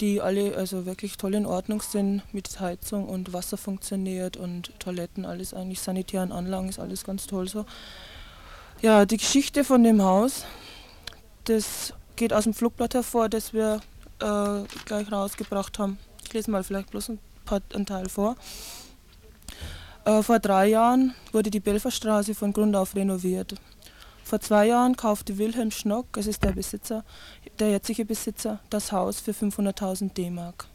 die 0.00 0.20
alle 0.20 0.56
also 0.56 0.86
wirklich 0.86 1.16
toll 1.16 1.34
in 1.34 1.46
Ordnung 1.46 1.82
sind, 1.82 2.22
mit 2.32 2.60
Heizung 2.60 3.08
und 3.08 3.32
Wasser 3.32 3.56
funktioniert 3.56 4.36
und 4.36 4.78
Toiletten, 4.78 5.24
alles 5.24 5.54
eigentlich 5.54 5.80
sanitären 5.80 6.32
Anlagen, 6.32 6.68
ist 6.68 6.78
alles 6.78 7.04
ganz 7.04 7.26
toll 7.26 7.48
so. 7.48 7.66
Ja, 8.82 9.06
die 9.06 9.16
Geschichte 9.16 9.64
von 9.64 9.82
dem 9.82 10.02
Haus, 10.02 10.44
das 11.44 11.94
geht 12.16 12.32
aus 12.32 12.44
dem 12.44 12.54
Flugblatt 12.54 12.94
hervor, 12.94 13.28
das 13.28 13.52
wir 13.52 13.80
äh, 14.20 14.60
gleich 14.84 15.10
rausgebracht 15.10 15.78
haben. 15.78 15.98
Ich 16.24 16.32
lese 16.32 16.50
mal 16.50 16.64
vielleicht 16.64 16.90
bloß 16.90 17.10
ein, 17.10 17.18
paar, 17.44 17.60
einen 17.72 17.86
Teil 17.86 18.08
vor. 18.08 18.36
Äh, 20.04 20.22
vor 20.22 20.38
drei 20.38 20.66
Jahren 20.66 21.14
wurde 21.32 21.50
die 21.50 21.60
Belferstraße 21.60 22.34
von 22.34 22.52
Grund 22.52 22.76
auf 22.76 22.94
renoviert. 22.94 23.54
Vor 24.22 24.40
zwei 24.40 24.66
Jahren 24.66 24.96
kaufte 24.96 25.38
Wilhelm 25.38 25.70
Schnock, 25.70 26.16
es 26.16 26.26
ist 26.26 26.44
der 26.44 26.52
Besitzer, 26.52 27.04
der 27.58 27.70
jetzige 27.70 28.04
Besitzer, 28.04 28.60
das 28.70 28.92
Haus 28.92 29.20
für 29.20 29.32
500.000 29.32 30.12
D-Mark. 30.12 30.66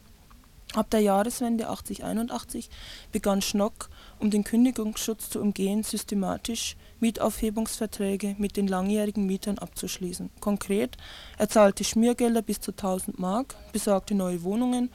Ab 0.74 0.88
der 0.90 1.00
Jahreswende 1.00 1.68
8081 1.68 2.70
begann 3.10 3.42
Schnock, 3.42 3.88
um 4.20 4.30
den 4.30 4.44
Kündigungsschutz 4.44 5.30
zu 5.30 5.40
umgehen, 5.40 5.82
systematisch 5.82 6.76
Mietaufhebungsverträge 7.00 8.36
mit 8.38 8.56
den 8.56 8.68
langjährigen 8.68 9.26
Mietern 9.26 9.58
abzuschließen. 9.58 10.30
Konkret, 10.38 10.96
er 11.38 11.48
zahlte 11.48 11.82
Schmiergelder 11.82 12.42
bis 12.42 12.60
zu 12.60 12.70
1000 12.70 13.18
Mark, 13.18 13.56
besorgte 13.72 14.14
neue 14.14 14.44
Wohnungen, 14.44 14.90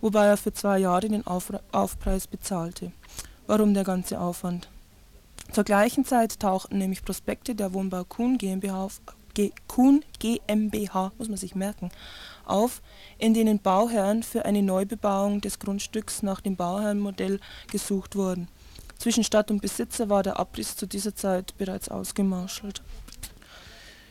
wobei 0.00 0.26
er 0.26 0.38
für 0.38 0.54
zwei 0.54 0.78
Jahre 0.78 1.08
den 1.08 1.26
Aufpreis 1.26 2.26
bezahlte. 2.26 2.92
Warum 3.50 3.74
der 3.74 3.82
ganze 3.82 4.20
Aufwand? 4.20 4.68
Zur 5.50 5.64
gleichen 5.64 6.04
Zeit 6.04 6.38
tauchten 6.38 6.78
nämlich 6.78 7.04
Prospekte 7.04 7.56
der 7.56 7.72
Wohnbau 7.72 8.04
Kuhn 8.04 8.38
GmbH, 8.38 8.84
auf, 8.84 9.00
Kuhn 9.66 10.04
GmbH 10.20 11.10
muss 11.18 11.28
man 11.28 11.36
sich 11.36 11.56
merken, 11.56 11.90
auf, 12.44 12.80
in 13.18 13.34
denen 13.34 13.58
Bauherren 13.58 14.22
für 14.22 14.44
eine 14.44 14.62
Neubebauung 14.62 15.40
des 15.40 15.58
Grundstücks 15.58 16.22
nach 16.22 16.40
dem 16.40 16.54
Bauherrenmodell 16.54 17.40
gesucht 17.72 18.14
wurden. 18.14 18.46
Zwischen 18.98 19.24
Stadt 19.24 19.50
und 19.50 19.60
Besitzer 19.60 20.08
war 20.08 20.22
der 20.22 20.38
Abriss 20.38 20.76
zu 20.76 20.86
dieser 20.86 21.16
Zeit 21.16 21.58
bereits 21.58 21.88
ausgemarschelt. 21.88 22.82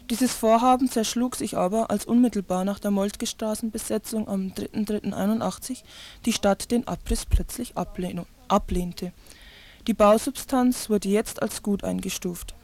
Dieses 0.10 0.34
Vorhaben 0.34 0.90
zerschlug 0.92 1.38
sich 1.38 1.56
aber, 1.56 1.90
als 1.90 2.04
unmittelbar 2.04 2.66
nach 2.66 2.80
der 2.80 2.92
Moltke-Straßenbesetzung 2.92 4.28
am 4.28 4.48
3.3.81 4.50 5.84
die 6.26 6.34
Stadt 6.34 6.72
den 6.72 6.90
Abriss 6.90 7.26
plötzlich 7.26 7.78
ablehnte. 7.78 8.26
Die 9.88 9.94
Bausubstanz 9.94 10.90
wurde 10.90 11.10
jetzt 11.10 11.42
als 11.42 11.64
gut 11.64 11.84
eingestuft. 11.84 12.56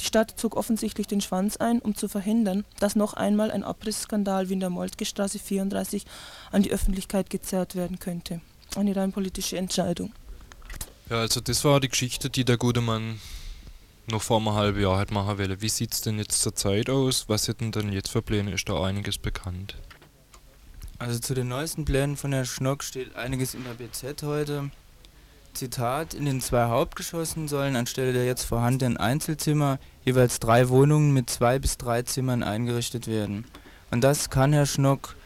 Die 0.00 0.04
Stadt 0.04 0.34
zog 0.36 0.56
offensichtlich 0.56 1.06
den 1.06 1.20
Schwanz 1.20 1.56
ein, 1.56 1.78
um 1.78 1.94
zu 1.94 2.08
verhindern, 2.08 2.64
dass 2.80 2.96
noch 2.96 3.14
einmal 3.14 3.50
ein 3.50 3.62
Abrissskandal 3.62 4.48
wie 4.48 4.54
in 4.54 4.60
der 4.60 4.70
Moltke-Straße 4.70 5.38
34 5.38 6.04
an 6.50 6.62
die 6.62 6.72
Öffentlichkeit 6.72 7.30
gezerrt 7.30 7.76
werden 7.76 7.98
könnte. 7.98 8.40
Eine 8.76 8.96
rein 8.96 9.12
politische 9.12 9.56
Entscheidung. 9.56 10.12
Ja, 11.08 11.20
also 11.20 11.40
das 11.40 11.64
war 11.64 11.80
die 11.80 11.88
Geschichte, 11.88 12.28
die 12.28 12.44
der 12.44 12.56
gute 12.56 12.80
Mann 12.80 13.20
noch 14.10 14.22
vor 14.22 14.38
einem 14.38 14.52
halben 14.52 14.80
Jahr 14.80 14.98
hat 14.98 15.10
machen 15.10 15.38
wollen. 15.38 15.60
Wie 15.60 15.68
sieht 15.68 15.92
es 15.92 16.00
denn 16.00 16.18
jetzt 16.18 16.42
zur 16.42 16.54
Zeit 16.54 16.90
aus? 16.90 17.28
Was 17.28 17.48
hätten 17.48 17.72
denn 17.72 17.92
jetzt 17.92 18.10
für 18.10 18.22
Pläne? 18.22 18.52
Ist 18.52 18.68
da 18.68 18.82
einiges 18.82 19.18
bekannt? 19.18 19.76
Also 20.98 21.18
zu 21.18 21.34
den 21.34 21.48
neuesten 21.48 21.84
Plänen 21.84 22.16
von 22.16 22.32
Herrn 22.32 22.46
Schnock 22.46 22.82
steht 22.82 23.14
einiges 23.16 23.54
in 23.54 23.64
der 23.64 23.74
BZ 23.74 24.22
heute. 24.22 24.70
Zitat, 25.54 26.14
in 26.14 26.26
den 26.26 26.40
zwei 26.40 26.64
Hauptgeschossen 26.64 27.48
sollen 27.48 27.76
anstelle 27.76 28.12
der 28.12 28.26
jetzt 28.26 28.44
vorhandenen 28.44 28.96
Einzelzimmer 28.96 29.78
jeweils 30.04 30.40
drei 30.40 30.68
Wohnungen 30.68 31.12
mit 31.12 31.30
zwei 31.30 31.58
bis 31.58 31.78
drei 31.78 32.02
Zimmern 32.02 32.42
eingerichtet 32.42 33.06
werden. 33.06 33.44
Und 33.90 34.02
das 34.02 34.30
kann 34.30 34.52
Herr 34.52 34.66
Schnock 34.66 35.16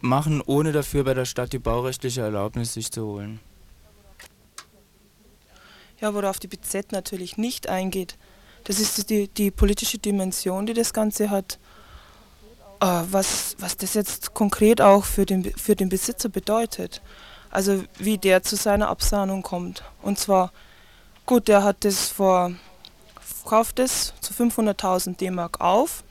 machen, 0.00 0.40
ohne 0.44 0.72
dafür 0.72 1.04
bei 1.04 1.14
der 1.14 1.24
Stadt 1.24 1.52
die 1.52 1.58
baurechtliche 1.58 2.20
Erlaubnis 2.20 2.74
sich 2.74 2.90
zu 2.90 3.04
holen. 3.04 3.40
Ja, 6.00 6.14
worauf 6.14 6.38
die 6.38 6.48
BZ 6.48 6.92
natürlich 6.92 7.36
nicht 7.36 7.68
eingeht, 7.68 8.16
das 8.64 8.78
ist 8.78 9.10
die, 9.10 9.28
die 9.28 9.50
politische 9.50 9.98
Dimension, 9.98 10.66
die 10.66 10.74
das 10.74 10.92
Ganze 10.92 11.30
hat. 11.30 11.58
Äh, 12.80 13.02
was, 13.10 13.56
was 13.58 13.76
das 13.76 13.94
jetzt 13.94 14.34
konkret 14.34 14.80
auch 14.80 15.04
für 15.04 15.26
den, 15.26 15.44
für 15.44 15.74
den 15.74 15.88
Besitzer 15.88 16.28
bedeutet. 16.28 17.02
Also 17.50 17.84
wie 17.98 18.18
der 18.18 18.42
zu 18.42 18.56
seiner 18.56 18.88
Absahnung 18.88 19.42
kommt. 19.42 19.82
Und 20.02 20.18
zwar, 20.18 20.52
gut, 21.26 21.48
der 21.48 21.62
hat 21.62 21.84
das 21.84 22.08
vor, 22.08 22.52
kauft 23.44 23.78
es 23.78 24.12
zu 24.20 24.34
500.000 24.34 25.16
D-Mark 25.16 25.60
auf, 25.60 26.04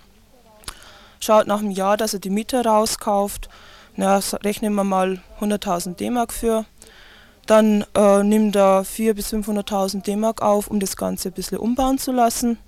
schaut 1.20 1.48
nach 1.48 1.60
einem 1.60 1.72
Jahr, 1.72 1.98
dass 1.98 2.14
er 2.14 2.20
die 2.20 2.30
Miete 2.30 2.64
rauskauft, 2.64 3.50
na, 3.96 4.20
rechnen 4.44 4.74
wir 4.74 4.84
mal 4.84 5.22
100.000 5.40 5.96
D-Mark 5.96 6.34
für, 6.34 6.66
dann 7.46 7.86
äh, 7.96 8.24
nimmt 8.24 8.56
er 8.56 8.84
400.000 8.84 9.14
bis 9.14 9.34
500.000 9.34 10.04
D-Mark 10.04 10.42
auf, 10.42 10.68
um 10.68 10.80
das 10.80 10.98
Ganze 10.98 11.30
ein 11.30 11.34
bisschen 11.34 11.58
umbauen 11.58 11.98
zu 11.98 12.12
lassen. 12.12 12.60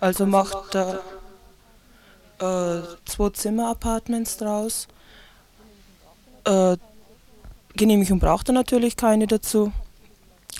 Also, 0.00 0.24
also 0.24 0.26
macht 0.26 0.74
er 0.74 1.00
äh, 2.38 2.82
zwei 3.06 3.30
Zimmer-Apartments 3.30 4.36
draus. 4.36 4.88
Äh, 6.44 6.76
Genehmigung 7.76 8.18
braucht 8.18 8.48
er 8.48 8.54
natürlich 8.54 8.96
keine 8.96 9.26
dazu. 9.26 9.72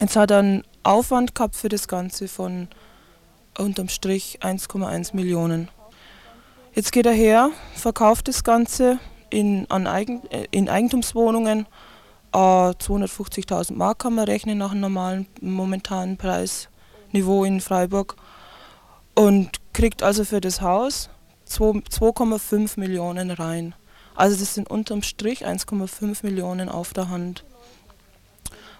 Jetzt 0.00 0.16
hat 0.16 0.30
er 0.30 0.38
einen 0.38 0.62
Aufwand 0.82 1.34
gehabt 1.34 1.56
für 1.56 1.68
das 1.68 1.88
Ganze 1.88 2.28
von 2.28 2.68
unterm 3.58 3.88
Strich 3.88 4.40
1,1 4.42 5.16
Millionen. 5.16 5.68
Jetzt 6.74 6.92
geht 6.92 7.06
er 7.06 7.12
her, 7.12 7.50
verkauft 7.74 8.28
das 8.28 8.44
Ganze 8.44 8.98
in, 9.30 9.64
an 9.70 9.86
Eigen, 9.86 10.22
äh, 10.30 10.46
in 10.50 10.68
Eigentumswohnungen. 10.68 11.66
Äh, 12.32 12.36
250.000 12.36 13.74
Mark 13.74 14.00
kann 14.00 14.14
man 14.14 14.26
rechnen 14.26 14.58
nach 14.58 14.72
einem 14.72 14.82
normalen 14.82 15.26
momentanen 15.40 16.18
Preisniveau 16.18 17.44
in 17.44 17.62
Freiburg. 17.62 18.16
Und 19.14 19.52
kriegt 19.72 20.02
also 20.02 20.24
für 20.24 20.42
das 20.42 20.60
Haus 20.60 21.08
2,5 21.48 22.78
Millionen 22.78 23.30
rein. 23.30 23.74
Also 24.16 24.36
das 24.38 24.54
sind 24.54 24.70
unterm 24.70 25.02
Strich 25.02 25.46
1,5 25.46 26.24
Millionen 26.24 26.68
auf 26.68 26.92
der 26.92 27.10
Hand. 27.10 27.44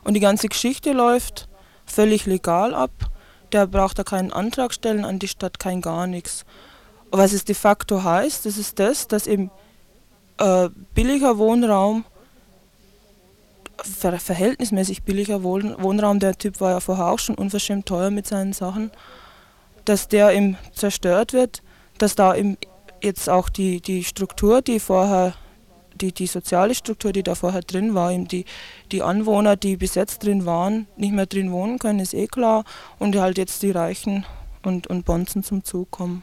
Und 0.03 0.15
die 0.15 0.21
ganze 0.21 0.49
Geschichte 0.49 0.93
läuft 0.93 1.49
völlig 1.85 2.27
legal 2.27 2.75
ab. 2.75 2.91
Der 3.53 3.67
braucht 3.67 3.99
da 3.99 4.05
keinen 4.05 4.33
Antrag 4.33 4.73
stellen 4.73 5.05
an 5.05 5.19
die 5.19 5.29
Stadt, 5.29 5.59
kein 5.59 5.81
gar 5.81 6.07
nichts. 6.07 6.45
Was 7.11 7.33
es 7.33 7.45
de 7.45 7.55
facto 7.55 8.03
heißt, 8.03 8.47
das 8.47 8.59
ist 8.59 8.79
das, 8.79 9.07
dass 9.09 9.27
eben 9.27 9.51
äh, 10.39 10.69
billiger 10.95 11.39
Wohnraum, 11.39 12.05
ver 13.83 14.19
verhältnismäßig 14.19 15.03
billiger 15.03 15.43
Wohn 15.43 15.77
Wohnraum, 15.79 16.19
der 16.19 16.37
Typ 16.37 16.61
war 16.61 16.73
ja 16.73 16.81
vorher 16.81 17.07
auch 17.07 17.19
schon 17.19 17.35
unverschämt 17.37 17.87
teuer 17.87 18.11
mit 18.11 18.27
seinen 18.27 18.53
Sachen, 18.53 18.91
dass 19.85 20.09
der 20.09 20.33
eben 20.33 20.57
zerstört 20.73 21.33
wird, 21.33 21.63
dass 21.99 22.15
da 22.15 22.35
eben 22.35 22.57
jetzt 23.07 23.31
auch 23.31 23.49
die, 23.49 23.81
die 23.81 24.05
Struktur, 24.05 24.61
die 24.61 24.79
vorher, 24.79 25.35
die, 25.95 26.13
die 26.13 26.27
soziale 26.27 26.75
Struktur, 26.75 27.13
die 27.13 27.23
da 27.23 27.35
vorher 27.35 27.63
drin 27.63 27.95
war, 27.95 28.13
eben 28.13 28.29
die, 28.29 28.45
die 28.93 29.03
Anwohner, 29.03 29.57
die 29.57 29.79
bis 29.79 29.95
jetzt 29.95 30.23
drin 30.25 30.45
waren, 30.45 30.87
nicht 30.97 31.15
mehr 31.15 31.27
drin 31.27 31.51
wohnen 31.51 31.79
können, 31.79 32.01
ist 32.01 32.13
eh 32.13 32.27
klar. 32.27 32.65
Und 32.99 33.17
halt 33.17 33.39
jetzt 33.39 33.63
die 33.63 33.71
Reichen 33.71 34.27
und, 34.63 34.87
und 34.89 35.07
Bonzen 35.07 35.43
zum 35.43 35.65
Zug 35.65 35.91
kommen. 35.91 36.23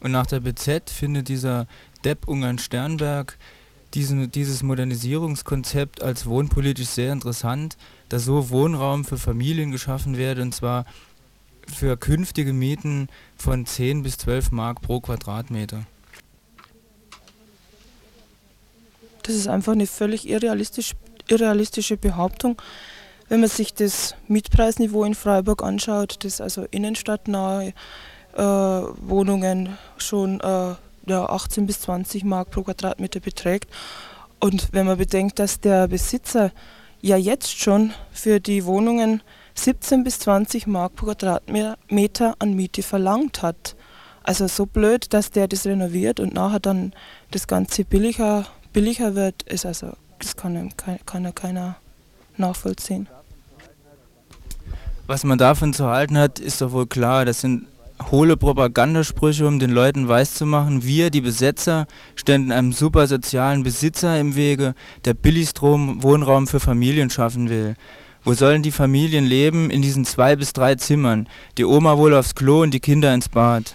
Und 0.00 0.12
nach 0.12 0.26
der 0.26 0.40
BZ 0.40 0.90
findet 0.90 1.28
dieser 1.28 1.66
Depp 2.04 2.28
Ungarn 2.28 2.58
Sternberg 2.58 3.38
diesen, 3.94 4.30
dieses 4.30 4.62
Modernisierungskonzept 4.62 6.02
als 6.02 6.26
wohnpolitisch 6.26 6.88
sehr 6.88 7.12
interessant, 7.12 7.76
dass 8.08 8.24
so 8.24 8.50
Wohnraum 8.50 9.04
für 9.04 9.16
Familien 9.16 9.70
geschaffen 9.70 10.18
werde 10.18 10.42
und 10.42 10.54
zwar 10.54 10.84
für 11.70 11.96
künftige 11.96 12.52
Mieten 12.52 13.08
von 13.36 13.66
10 13.66 14.02
bis 14.02 14.18
12 14.18 14.50
Mark 14.50 14.80
pro 14.80 15.00
Quadratmeter. 15.00 15.84
Das 19.22 19.34
ist 19.34 19.48
einfach 19.48 19.72
eine 19.72 19.86
völlig 19.86 20.28
irrealistisch, 20.28 20.92
irrealistische 21.28 21.96
Behauptung. 21.96 22.60
Wenn 23.28 23.40
man 23.40 23.48
sich 23.48 23.72
das 23.72 24.14
Mietpreisniveau 24.28 25.04
in 25.04 25.14
Freiburg 25.14 25.62
anschaut, 25.62 26.24
das 26.24 26.40
also 26.40 26.66
innenstadtnahe 26.70 27.72
äh, 28.34 28.42
Wohnungen 28.42 29.78
schon 29.96 30.40
äh, 30.40 30.74
ja, 31.06 31.26
18 31.26 31.66
bis 31.66 31.80
20 31.80 32.24
Mark 32.24 32.50
pro 32.50 32.62
Quadratmeter 32.62 33.20
beträgt. 33.20 33.70
Und 34.40 34.68
wenn 34.72 34.86
man 34.86 34.98
bedenkt, 34.98 35.38
dass 35.38 35.60
der 35.60 35.88
Besitzer 35.88 36.52
ja 37.00 37.16
jetzt 37.16 37.58
schon 37.58 37.92
für 38.12 38.40
die 38.40 38.64
Wohnungen 38.64 39.22
17 39.54 40.04
bis 40.04 40.18
20 40.20 40.66
Mark 40.66 40.96
pro 40.96 41.06
Quadratmeter 41.06 42.34
an 42.38 42.54
Miete 42.54 42.82
verlangt 42.82 43.42
hat. 43.42 43.76
Also 44.22 44.46
so 44.46 44.66
blöd, 44.66 45.12
dass 45.12 45.30
der 45.30 45.48
das 45.48 45.66
renoviert 45.66 46.18
und 46.18 46.34
nachher 46.34 46.60
dann 46.60 46.92
das 47.30 47.46
Ganze 47.46 47.84
billiger, 47.84 48.46
billiger 48.72 49.14
wird, 49.14 49.42
ist 49.44 49.66
also, 49.66 49.92
das 50.18 50.36
kann, 50.36 50.72
kann 51.04 51.24
ja 51.24 51.32
keiner 51.32 51.76
nachvollziehen. 52.36 53.06
Was 55.06 55.24
man 55.24 55.36
davon 55.36 55.74
zu 55.74 55.86
halten 55.86 56.16
hat, 56.16 56.38
ist 56.38 56.62
doch 56.62 56.72
wohl 56.72 56.86
klar. 56.86 57.26
Das 57.26 57.42
sind 57.42 57.66
hohle 58.10 58.36
Propagandasprüche, 58.36 59.46
um 59.46 59.58
den 59.58 59.70
Leuten 59.70 60.08
weiszumachen, 60.08 60.82
wir, 60.84 61.10
die 61.10 61.20
Besetzer, 61.20 61.86
ständen 62.16 62.52
einem 62.52 62.72
super 62.72 63.06
sozialen 63.06 63.62
Besitzer 63.62 64.18
im 64.18 64.34
Wege, 64.34 64.74
der 65.04 65.14
Billigstrom 65.14 66.02
Wohnraum 66.02 66.46
für 66.46 66.60
Familien 66.60 67.10
schaffen 67.10 67.50
will. 67.50 67.76
Wo 68.24 68.32
sollen 68.32 68.62
die 68.62 68.72
Familien 68.72 69.26
leben? 69.26 69.68
In 69.68 69.82
diesen 69.82 70.06
zwei 70.06 70.34
bis 70.34 70.54
drei 70.54 70.76
Zimmern. 70.76 71.28
Die 71.58 71.64
Oma 71.64 71.98
wohl 71.98 72.14
aufs 72.14 72.34
Klo 72.34 72.62
und 72.62 72.72
die 72.72 72.80
Kinder 72.80 73.12
ins 73.12 73.28
Bad. 73.28 73.74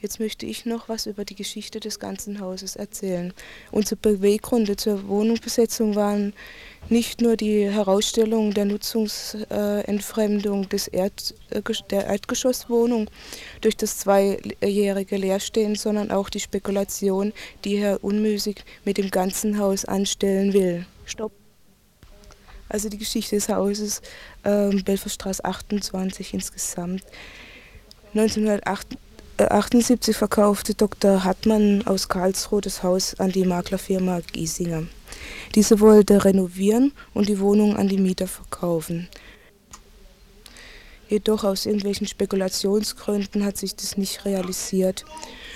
Jetzt 0.00 0.20
möchte 0.20 0.46
ich 0.46 0.64
noch 0.64 0.88
was 0.88 1.06
über 1.06 1.24
die 1.24 1.34
Geschichte 1.34 1.80
des 1.80 1.98
ganzen 1.98 2.40
Hauses 2.40 2.76
erzählen. 2.76 3.32
Unsere 3.72 3.96
Beweggründe 3.96 4.76
zur 4.76 5.08
Wohnungsbesetzung 5.08 5.96
waren 5.96 6.34
nicht 6.88 7.20
nur 7.20 7.36
die 7.36 7.68
Herausstellung 7.68 8.54
der 8.54 8.64
Nutzungsentfremdung 8.64 10.68
des 10.68 10.86
Erd, 10.88 11.34
äh, 11.50 11.62
der 11.90 12.06
Erdgeschosswohnung 12.06 13.10
durch 13.60 13.76
das 13.76 13.98
zweijährige 13.98 15.16
Leerstehen, 15.16 15.74
sondern 15.74 16.12
auch 16.12 16.30
die 16.30 16.40
Spekulation, 16.40 17.32
die 17.64 17.78
Herr 17.78 18.04
Unmüßig 18.04 18.64
mit 18.84 18.98
dem 18.98 19.10
ganzen 19.10 19.58
Haus 19.58 19.84
anstellen 19.84 20.52
will. 20.52 20.86
Stopp. 21.06 21.32
Also 22.72 22.88
die 22.88 22.98
Geschichte 22.98 23.36
des 23.36 23.50
Hauses, 23.50 24.00
äh, 24.44 24.70
Belferstraße 24.70 25.44
28 25.44 26.32
insgesamt. 26.32 27.04
1908 28.14 28.96
1978 29.38 30.16
verkaufte 30.16 30.74
Dr. 30.74 31.24
Hartmann 31.24 31.84
aus 31.86 32.08
Karlsruhe 32.08 32.60
das 32.60 32.82
Haus 32.82 33.18
an 33.18 33.32
die 33.32 33.44
Maklerfirma 33.44 34.20
Giesinger. 34.20 34.84
Diese 35.54 35.80
wollte 35.80 36.24
renovieren 36.24 36.92
und 37.12 37.28
die 37.28 37.40
Wohnung 37.40 37.76
an 37.76 37.88
die 37.88 37.98
Mieter 37.98 38.28
verkaufen. 38.28 39.08
Jedoch 41.12 41.44
aus 41.44 41.66
irgendwelchen 41.66 42.06
Spekulationsgründen 42.06 43.44
hat 43.44 43.58
sich 43.58 43.76
das 43.76 43.98
nicht 43.98 44.24
realisiert. 44.24 45.04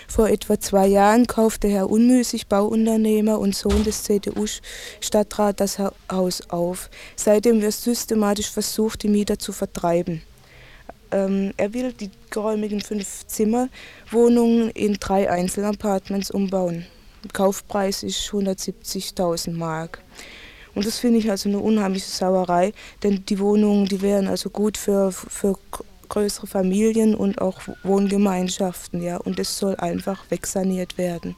Vor 0.07 0.29
etwa 0.29 0.61
zwei 0.61 0.87
Jahren 0.87 1.27
kaufte 1.27 1.67
Herr 1.67 1.89
Unmüßig, 1.89 2.47
Bauunternehmer 2.49 3.39
und 3.39 3.57
Sohn 3.57 3.83
des 3.83 4.03
CDU-Stadtrats, 4.03 5.57
das 5.57 5.79
Haus 6.13 6.43
auf. 6.51 6.91
Seitdem 7.17 7.63
wird 7.63 7.73
systematisch 7.73 8.51
versucht, 8.51 9.03
die 9.03 9.09
Mieter 9.09 9.39
zu 9.39 9.53
vertreiben. 9.53 10.21
Ähm, 11.11 11.55
er 11.57 11.73
will 11.73 11.95
die 11.95 12.11
geräumigen 12.29 12.83
Fünf-Zimmer-Wohnungen 12.83 14.69
in 14.73 14.99
drei 15.01 15.31
Einzelapartments 15.31 16.31
umbauen. 16.31 16.85
Kaufpreis 17.33 18.03
ist 18.03 18.29
170.000 18.29 19.53
Mark. 19.53 20.03
Und 20.77 20.87
das 20.87 20.99
finde 20.99 21.19
ich 21.19 21.31
also 21.31 21.49
eine 21.49 21.59
unheimliche 21.59 22.11
Sauerei, 22.11 22.75
denn 23.03 23.25
die 23.25 23.39
Wohnungen, 23.39 23.87
die 23.87 24.03
wären 24.03 24.29
also 24.29 24.51
gut 24.51 24.77
für, 24.77 25.11
für 25.11 25.59
größere 26.11 26.47
Familien 26.47 27.15
und 27.15 27.41
auch 27.41 27.63
Wohngemeinschaften, 27.83 29.03
ja, 29.03 29.17
und 29.17 29.39
es 29.39 29.59
soll 29.59 29.77
einfach 29.77 30.31
wegsaniert 30.31 30.99
werden. 30.99 31.35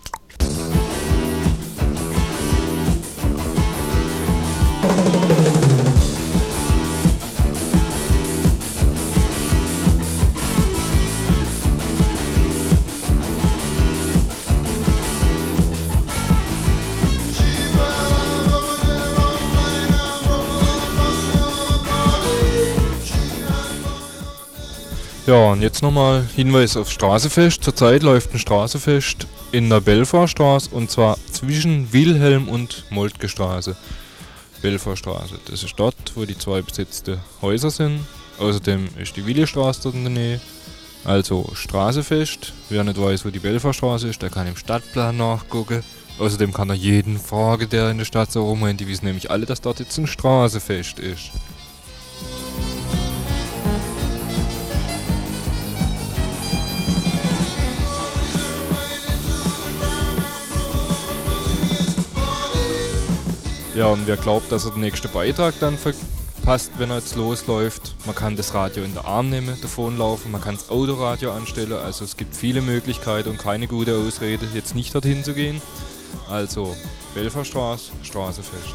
Ja, 25.28 25.50
und 25.52 25.60
jetzt 25.60 25.82
nochmal 25.82 26.26
Hinweis 26.36 26.74
auf 26.78 26.90
Straßefest. 26.90 27.62
Zurzeit 27.62 28.02
läuft 28.02 28.32
ein 28.32 28.38
Straßefest 28.38 29.26
in 29.52 29.68
der 29.68 29.82
Belfahrstraße 29.82 30.70
und 30.70 30.90
zwar 30.90 31.18
zwischen 31.30 31.92
Wilhelm 31.92 32.48
und 32.48 32.86
Moltke 32.88 33.28
Straße. 33.28 33.76
Belfahrstraße, 34.62 35.38
das 35.50 35.64
ist 35.64 35.74
dort, 35.76 35.96
wo 36.14 36.24
die 36.24 36.38
zwei 36.38 36.62
besetzte 36.62 37.18
Häuser 37.42 37.68
sind. 37.68 38.06
Außerdem 38.38 38.88
ist 38.98 39.16
die 39.16 39.26
Willestraße 39.26 39.82
dort 39.82 39.96
in 39.96 40.04
der 40.04 40.12
Nähe. 40.14 40.40
Also 41.04 41.50
Straßefest. 41.52 42.54
Wer 42.70 42.84
nicht 42.84 42.98
weiß, 42.98 43.26
wo 43.26 43.28
die 43.28 43.38
Belfahrstraße 43.38 44.08
ist, 44.08 44.22
der 44.22 44.30
kann 44.30 44.46
im 44.46 44.56
Stadtplan 44.56 45.18
nachgucken. 45.18 45.84
Außerdem 46.18 46.54
kann 46.54 46.70
er 46.70 46.76
jeden 46.76 47.18
fragen, 47.18 47.68
der 47.68 47.90
in 47.90 47.98
der 47.98 48.06
Stadt 48.06 48.32
so 48.32 48.46
rumrennt. 48.46 48.80
Die 48.80 48.88
wissen 48.88 49.04
nämlich 49.04 49.30
alle, 49.30 49.44
dass 49.44 49.60
dort 49.60 49.78
jetzt 49.78 49.98
ein 49.98 50.06
Straßefest 50.06 50.98
ist. 50.98 51.32
Ja, 63.78 63.86
und 63.86 64.08
wer 64.08 64.16
glaubt, 64.16 64.50
dass 64.50 64.64
er 64.64 64.72
den 64.72 64.80
nächsten 64.80 65.08
Beitrag 65.12 65.54
dann 65.60 65.78
verpasst, 65.78 66.72
wenn 66.78 66.90
er 66.90 66.96
jetzt 66.96 67.14
losläuft, 67.14 67.94
man 68.06 68.14
kann 68.16 68.34
das 68.34 68.52
Radio 68.52 68.82
in 68.82 68.92
der 68.92 69.04
Arm 69.04 69.30
nehmen, 69.30 69.56
davonlaufen, 69.62 70.32
man 70.32 70.40
kann 70.40 70.56
das 70.56 70.68
Autoradio 70.68 71.30
anstellen, 71.30 71.74
also 71.74 72.04
es 72.04 72.16
gibt 72.16 72.34
viele 72.34 72.60
Möglichkeiten 72.60 73.28
und 73.28 73.38
keine 73.38 73.68
gute 73.68 73.94
Ausrede, 73.96 74.48
jetzt 74.52 74.74
nicht 74.74 74.96
dorthin 74.96 75.22
zu 75.22 75.32
gehen. 75.32 75.62
Also, 76.28 76.74
Belferstraße, 77.14 77.92
Straßefest. 78.02 78.74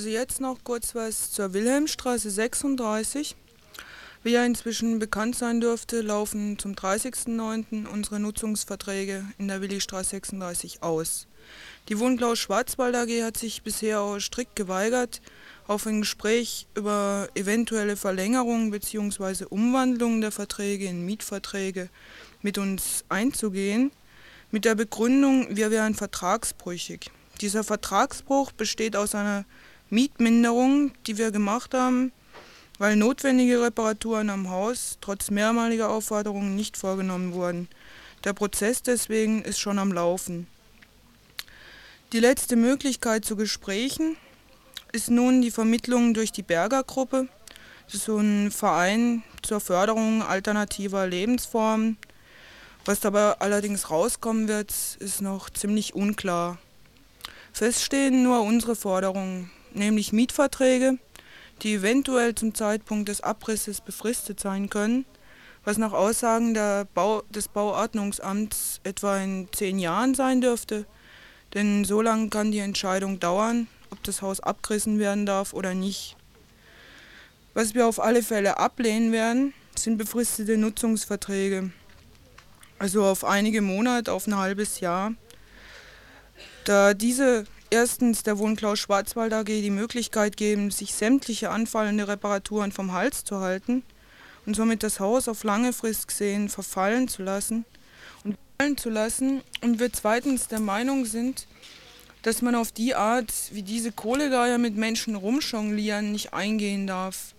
Also 0.00 0.08
jetzt 0.08 0.40
noch 0.40 0.64
kurz 0.64 0.94
was 0.94 1.30
zur 1.30 1.52
Wilhelmstraße 1.52 2.30
36. 2.30 3.36
Wie 4.22 4.30
ja 4.30 4.46
inzwischen 4.46 4.98
bekannt 4.98 5.36
sein 5.36 5.60
dürfte, 5.60 6.00
laufen 6.00 6.58
zum 6.58 6.72
30.09. 6.72 7.86
unsere 7.86 8.18
Nutzungsverträge 8.18 9.26
in 9.36 9.48
der 9.48 9.60
Willistraße 9.60 10.08
36 10.12 10.82
aus. 10.82 11.26
Die 11.90 11.98
Wohnglau 11.98 12.34
Schwarzwald 12.34 12.96
AG 12.96 13.22
hat 13.22 13.36
sich 13.36 13.62
bisher 13.62 14.00
auch 14.00 14.18
strikt 14.20 14.56
geweigert, 14.56 15.20
auf 15.66 15.86
ein 15.86 16.00
Gespräch 16.00 16.66
über 16.74 17.28
eventuelle 17.34 17.96
Verlängerung 17.96 18.70
bzw. 18.70 19.44
Umwandlung 19.50 20.22
der 20.22 20.32
Verträge 20.32 20.86
in 20.86 21.04
Mietverträge 21.04 21.90
mit 22.40 22.56
uns 22.56 23.04
einzugehen, 23.10 23.92
mit 24.50 24.64
der 24.64 24.76
Begründung, 24.76 25.54
wir 25.54 25.70
wären 25.70 25.94
vertragsbrüchig. 25.94 27.10
Dieser 27.42 27.64
Vertragsbruch 27.64 28.52
besteht 28.52 28.96
aus 28.96 29.14
einer 29.14 29.44
Mietminderung, 29.90 30.92
die 31.06 31.18
wir 31.18 31.32
gemacht 31.32 31.74
haben, 31.74 32.12
weil 32.78 32.94
notwendige 32.94 33.60
Reparaturen 33.60 34.30
am 34.30 34.48
Haus 34.48 34.98
trotz 35.00 35.30
mehrmaliger 35.30 35.90
Aufforderungen 35.90 36.54
nicht 36.54 36.76
vorgenommen 36.76 37.32
wurden. 37.32 37.68
Der 38.24 38.32
Prozess 38.32 38.82
deswegen 38.82 39.42
ist 39.42 39.58
schon 39.58 39.80
am 39.80 39.92
Laufen. 39.92 40.46
Die 42.12 42.20
letzte 42.20 42.54
Möglichkeit 42.56 43.24
zu 43.24 43.34
Gesprächen 43.34 44.16
ist 44.92 45.10
nun 45.10 45.42
die 45.42 45.50
Vermittlung 45.50 46.14
durch 46.14 46.30
die 46.30 46.42
Berger 46.42 46.82
Gruppe. 46.84 47.28
Das 47.86 47.96
ist 47.96 48.04
so 48.04 48.18
ein 48.18 48.50
Verein 48.50 49.24
zur 49.42 49.60
Förderung 49.60 50.22
alternativer 50.22 51.06
Lebensformen. 51.06 51.96
Was 52.84 53.00
dabei 53.00 53.32
allerdings 53.40 53.90
rauskommen 53.90 54.46
wird, 54.46 54.72
ist 55.00 55.20
noch 55.20 55.50
ziemlich 55.50 55.94
unklar. 55.94 56.58
Feststehen 57.52 58.22
nur 58.22 58.42
unsere 58.42 58.76
Forderungen 58.76 59.50
nämlich 59.74 60.12
Mietverträge, 60.12 60.98
die 61.62 61.74
eventuell 61.74 62.34
zum 62.34 62.54
Zeitpunkt 62.54 63.08
des 63.08 63.20
Abrisses 63.20 63.80
befristet 63.80 64.40
sein 64.40 64.70
können, 64.70 65.04
was 65.64 65.78
nach 65.78 65.92
Aussagen 65.92 66.56
Bau, 66.94 67.22
des 67.30 67.48
Bauordnungsamts 67.48 68.80
etwa 68.84 69.18
in 69.18 69.48
zehn 69.52 69.78
Jahren 69.78 70.14
sein 70.14 70.40
dürfte, 70.40 70.86
denn 71.54 71.84
so 71.84 72.00
lange 72.00 72.28
kann 72.28 72.52
die 72.52 72.58
Entscheidung 72.60 73.20
dauern, 73.20 73.66
ob 73.90 74.02
das 74.04 74.22
Haus 74.22 74.40
abgerissen 74.40 74.98
werden 74.98 75.26
darf 75.26 75.52
oder 75.52 75.74
nicht. 75.74 76.16
Was 77.52 77.74
wir 77.74 77.86
auf 77.86 78.00
alle 78.00 78.22
Fälle 78.22 78.58
ablehnen 78.58 79.12
werden, 79.12 79.52
sind 79.76 79.98
befristete 79.98 80.56
Nutzungsverträge. 80.56 81.72
Also 82.78 83.04
auf 83.04 83.24
einige 83.24 83.60
Monate, 83.60 84.12
auf 84.12 84.26
ein 84.26 84.36
halbes 84.36 84.80
Jahr. 84.80 85.12
Da 86.64 86.94
diese 86.94 87.44
erstens 87.70 88.22
der 88.22 88.38
Wohnklau 88.38 88.76
Schwarzwald 88.76 89.32
AG 89.32 89.46
die 89.46 89.70
Möglichkeit 89.70 90.36
geben, 90.36 90.70
sich 90.70 90.92
sämtliche 90.94 91.50
anfallende 91.50 92.08
Reparaturen 92.08 92.72
vom 92.72 92.92
Hals 92.92 93.24
zu 93.24 93.40
halten 93.40 93.82
und 94.46 94.56
somit 94.56 94.82
das 94.82 95.00
Haus 95.00 95.28
auf 95.28 95.44
lange 95.44 95.72
Frist 95.72 96.08
gesehen 96.08 96.48
verfallen 96.48 97.08
zu 97.08 97.22
lassen 97.22 97.64
und 98.24 98.36
fallen 98.58 98.76
zu 98.76 98.90
lassen 98.90 99.42
und 99.62 99.78
wir 99.78 99.92
zweitens 99.92 100.48
der 100.48 100.60
Meinung 100.60 101.04
sind, 101.04 101.46
dass 102.22 102.42
man 102.42 102.54
auf 102.54 102.72
die 102.72 102.94
Art, 102.94 103.32
wie 103.52 103.62
diese 103.62 103.92
Kohlegeier 103.92 104.58
mit 104.58 104.76
Menschen 104.76 105.14
rumjonglieren, 105.14 106.12
nicht 106.12 106.34
eingehen 106.34 106.86
darf. 106.86 107.34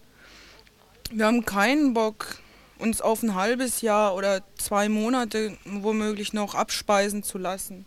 Wir 1.12 1.26
haben 1.26 1.46
keinen 1.46 1.94
Bock, 1.94 2.39
uns 2.80 3.02
auf 3.02 3.22
ein 3.22 3.36
halbes 3.36 3.82
Jahr 3.82 4.15
oder 4.15 4.41
zwei 4.58 4.89
Monate 4.89 5.56
womöglich 5.65 6.34
noch 6.34 6.56
abspeisen 6.56 7.22
zu 7.22 7.38
lassen. 7.38 7.86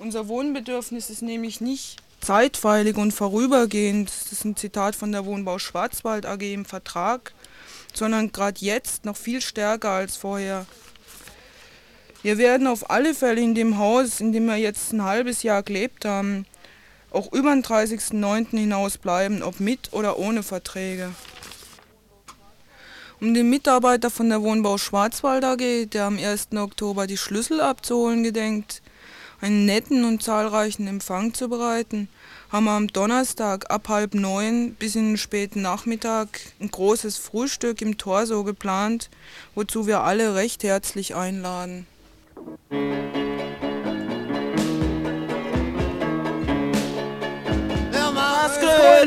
Unser 0.00 0.28
Wohnbedürfnis 0.28 1.10
ist 1.10 1.22
nämlich 1.22 1.60
nicht 1.60 1.96
zeitweilig 2.20 2.96
und 2.96 3.10
vorübergehend, 3.10 4.08
das 4.08 4.30
ist 4.30 4.44
ein 4.44 4.54
Zitat 4.54 4.94
von 4.94 5.10
der 5.10 5.26
Wohnbau 5.26 5.58
Schwarzwald 5.58 6.24
AG 6.24 6.42
im 6.42 6.64
Vertrag, 6.64 7.32
sondern 7.92 8.30
gerade 8.30 8.60
jetzt 8.60 9.04
noch 9.04 9.16
viel 9.16 9.40
stärker 9.40 9.90
als 9.90 10.16
vorher. 10.16 10.66
Wir 12.22 12.38
werden 12.38 12.68
auf 12.68 12.90
alle 12.90 13.12
Fälle 13.12 13.40
in 13.40 13.56
dem 13.56 13.78
Haus, 13.78 14.20
in 14.20 14.32
dem 14.32 14.46
wir 14.46 14.56
jetzt 14.56 14.92
ein 14.92 15.02
halbes 15.02 15.42
Jahr 15.42 15.64
gelebt 15.64 16.04
haben, 16.04 16.46
auch 17.10 17.32
über 17.32 17.50
den 17.50 17.64
30.09. 17.64 18.50
hinaus 18.50 18.98
bleiben, 18.98 19.42
ob 19.42 19.58
mit 19.58 19.92
oder 19.92 20.16
ohne 20.18 20.44
Verträge. 20.44 21.10
Um 23.20 23.34
den 23.34 23.50
Mitarbeiter 23.50 24.10
von 24.10 24.28
der 24.28 24.42
Wohnbau 24.42 24.78
Schwarzwald 24.78 25.42
AG, 25.44 25.86
der 25.86 26.04
am 26.04 26.18
1. 26.18 26.50
Oktober 26.54 27.08
die 27.08 27.16
Schlüssel 27.16 27.60
abzuholen 27.60 28.22
gedenkt, 28.22 28.80
einen 29.40 29.66
netten 29.66 30.04
und 30.04 30.22
zahlreichen 30.22 30.86
Empfang 30.86 31.34
zu 31.34 31.48
bereiten, 31.48 32.08
haben 32.50 32.64
wir 32.64 32.72
am 32.72 32.88
Donnerstag 32.88 33.70
ab 33.70 33.88
halb 33.88 34.14
neun 34.14 34.74
bis 34.74 34.96
in 34.96 35.10
den 35.10 35.16
späten 35.16 35.62
Nachmittag 35.62 36.40
ein 36.60 36.70
großes 36.70 37.18
Frühstück 37.18 37.82
im 37.82 37.98
Torso 37.98 38.42
geplant, 38.44 39.10
wozu 39.54 39.86
wir 39.86 40.00
alle 40.00 40.34
recht 40.34 40.62
herzlich 40.62 41.14
einladen. 41.14 41.86
Das 42.70 43.67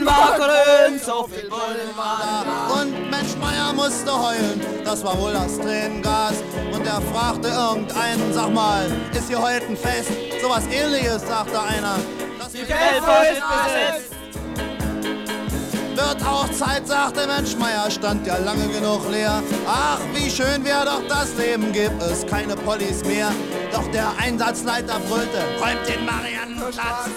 War 0.05 0.37
grün, 0.37 0.99
so 0.99 1.27
viel 1.27 1.49
Bullen 1.49 1.95
waren 1.95 2.45
da. 2.45 2.81
Und 2.81 3.09
Mensch 3.09 3.35
Meier 3.39 3.71
musste 3.73 4.11
heulen, 4.11 4.61
das 4.83 5.03
war 5.03 5.17
wohl 5.19 5.33
das 5.33 5.57
Tränengas. 5.57 6.35
Und 6.73 6.85
er 6.85 7.01
fragte 7.13 7.47
irgendeinen, 7.47 8.33
sag 8.33 8.53
mal, 8.53 8.85
ist 9.13 9.27
hier 9.27 9.41
heute 9.41 9.67
ein 9.67 9.77
Fest? 9.77 10.11
Sowas 10.41 10.63
ähnliches, 10.71 11.21
sagte 11.27 11.61
einer. 11.61 11.97
Das 12.39 12.51
die 12.51 12.59
ist 12.59 12.67
besetzt. 12.67 14.11
Wird 15.95 16.25
auch 16.25 16.49
Zeit, 16.51 16.87
sagte 16.87 17.27
Mensch 17.27 17.55
Meier, 17.55 17.89
stand 17.91 18.25
ja 18.25 18.37
lange 18.37 18.67
genug 18.69 19.09
leer. 19.11 19.43
Ach, 19.67 19.99
wie 20.13 20.29
schön 20.29 20.65
wäre 20.65 20.85
doch 20.85 21.07
das 21.07 21.35
Leben, 21.35 21.71
gibt 21.71 22.01
es 22.01 22.25
keine 22.25 22.55
Pollys 22.55 23.03
mehr. 23.05 23.31
Doch 23.71 23.85
der 23.91 24.09
Einsatzleiter 24.19 24.99
brüllte, 25.07 25.37
räumt 25.61 25.87
den 25.87 26.05
Mariannenplatz, 26.05 27.09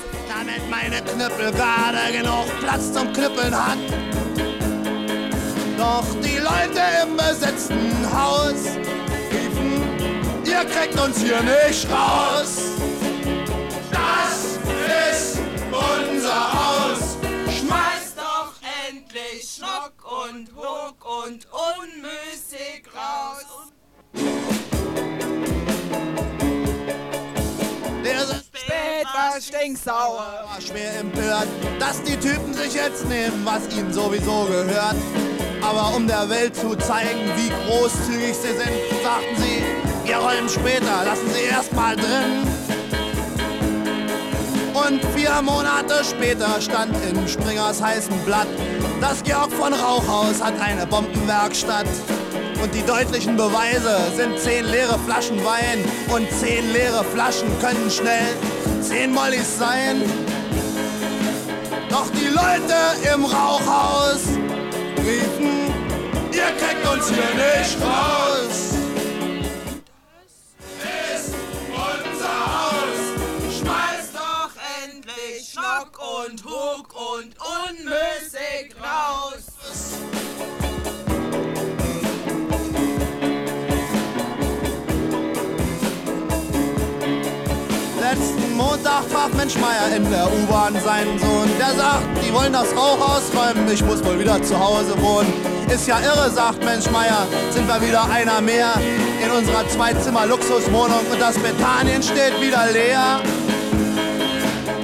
damit 0.55 0.71
meine 0.71 1.03
Knüppel 1.03 1.53
gerade 1.53 2.13
genug 2.13 2.47
Platz 2.61 2.93
zum 2.93 3.13
Knüppeln 3.13 3.55
hat. 3.55 3.79
Doch 5.79 6.05
die 6.23 6.39
Leute 6.39 6.81
im 7.03 7.17
besetzten 7.17 8.13
Haus 8.13 8.77
riefen, 9.31 9.83
ihr 10.45 10.65
kriegt 10.65 10.99
uns 11.01 11.21
hier 11.21 11.41
nicht 11.43 11.87
raus. 11.91 12.59
Das 13.91 14.59
ist 15.13 15.39
unser 15.71 16.53
Haus. 16.53 17.17
Schmeiß 17.59 18.15
doch 18.17 18.53
endlich 18.89 19.49
Schnock 19.57 20.29
und 20.29 20.51
Huck 20.57 21.05
und 21.25 21.47
unmüßig 21.53 22.85
raus. 22.95 23.65
Stinksauer, 29.41 30.45
war 30.47 30.61
schwer 30.61 31.01
empört, 31.01 31.49
dass 31.81 32.03
die 32.03 32.17
Typen 32.17 32.55
sich 32.55 32.75
jetzt 32.75 33.09
nehmen, 33.09 33.45
was 33.45 33.63
ihnen 33.77 33.93
sowieso 33.93 34.45
gehört. 34.45 34.97
Aber 35.61 35.97
um 35.97 36.07
der 36.07 36.29
Welt 36.29 36.55
zu 36.55 36.77
zeigen, 36.77 37.33
wie 37.37 37.51
großzügig 37.67 38.35
sie 38.35 38.55
sind, 38.55 39.03
sagten 39.03 39.37
sie, 39.37 39.63
wir 40.05 40.17
räumen 40.19 40.49
später, 40.49 41.05
lassen 41.05 41.29
sie 41.33 41.45
erst 41.51 41.73
mal 41.73 41.97
drin. 41.97 42.47
Und 44.75 45.01
vier 45.17 45.41
Monate 45.43 46.05
später 46.05 46.61
stand 46.61 46.95
in 47.09 47.27
Springers 47.27 47.83
heißem 47.83 48.19
Blatt, 48.25 48.49
das 49.01 49.23
Georg 49.23 49.53
von 49.53 49.73
Rauchhaus 49.73 50.43
hat 50.43 50.61
eine 50.61 50.87
Bombenwerkstatt. 50.87 51.87
Und 52.63 52.75
die 52.75 52.83
deutlichen 52.83 53.37
Beweise 53.37 53.99
sind 54.17 54.39
zehn 54.39 54.65
leere 54.65 54.99
Flaschen 55.01 55.45
Wein 55.45 55.85
und 56.09 56.31
zehn 56.31 56.73
leere 56.73 57.05
Flaschen 57.05 57.49
können 57.61 57.91
schnell 57.91 58.35
zehn 58.85 59.13
Mollys 59.13 59.59
sein. 59.59 60.03
Doch 61.89 62.11
die 62.11 62.29
Leute 62.29 62.77
im 63.15 63.25
Rauchhaus 63.25 64.23
riefen, 64.99 65.73
ihr 66.33 66.51
kriegt 66.61 66.87
uns 66.93 67.09
hier 67.09 67.35
nicht 67.35 67.77
raus. 67.81 68.75
Das 70.83 71.25
ist 71.25 71.35
unser 71.71 72.37
Haus. 72.53 73.01
Schmeiß 73.59 74.13
doch 74.13 74.53
endlich 74.85 75.53
Schnock 75.53 75.99
und 76.21 76.45
Huck 76.45 76.95
und 76.95 77.35
unmüßig 77.39 78.75
raus. 78.81 79.54
Montag 88.57 89.11
traf 89.11 89.33
Mensch 89.37 89.57
Meier 89.57 89.97
in 89.97 90.09
der 90.11 90.27
U-Bahn 90.27 90.75
seinen 90.75 91.19
Sohn. 91.19 91.51
Der 91.59 91.75
sagt, 91.75 92.07
die 92.25 92.33
wollen 92.33 92.53
das 92.53 92.75
Rauchhaus 92.77 93.31
räumen, 93.35 93.69
ich 93.73 93.85
muss 93.85 94.05
wohl 94.05 94.19
wieder 94.19 94.41
zu 94.43 94.59
Hause 94.59 94.95
wohnen. 95.03 95.33
Ist 95.69 95.89
ja 95.89 95.99
irre, 95.99 96.31
sagt 96.31 96.65
Mensch 96.65 96.89
Meier, 96.91 97.27
sind 97.51 97.67
wir 97.67 97.81
wieder 97.81 98.05
einer 98.11 98.41
mehr 98.41 98.75
in 99.25 99.31
unserer 99.31 99.67
Zwei-Zimmer-Luxuswohnung 99.69 101.01
und 101.11 101.21
das 101.21 101.37
Betanien 101.39 102.03
steht 102.03 102.41
wieder 102.41 102.71
leer. 102.73 103.21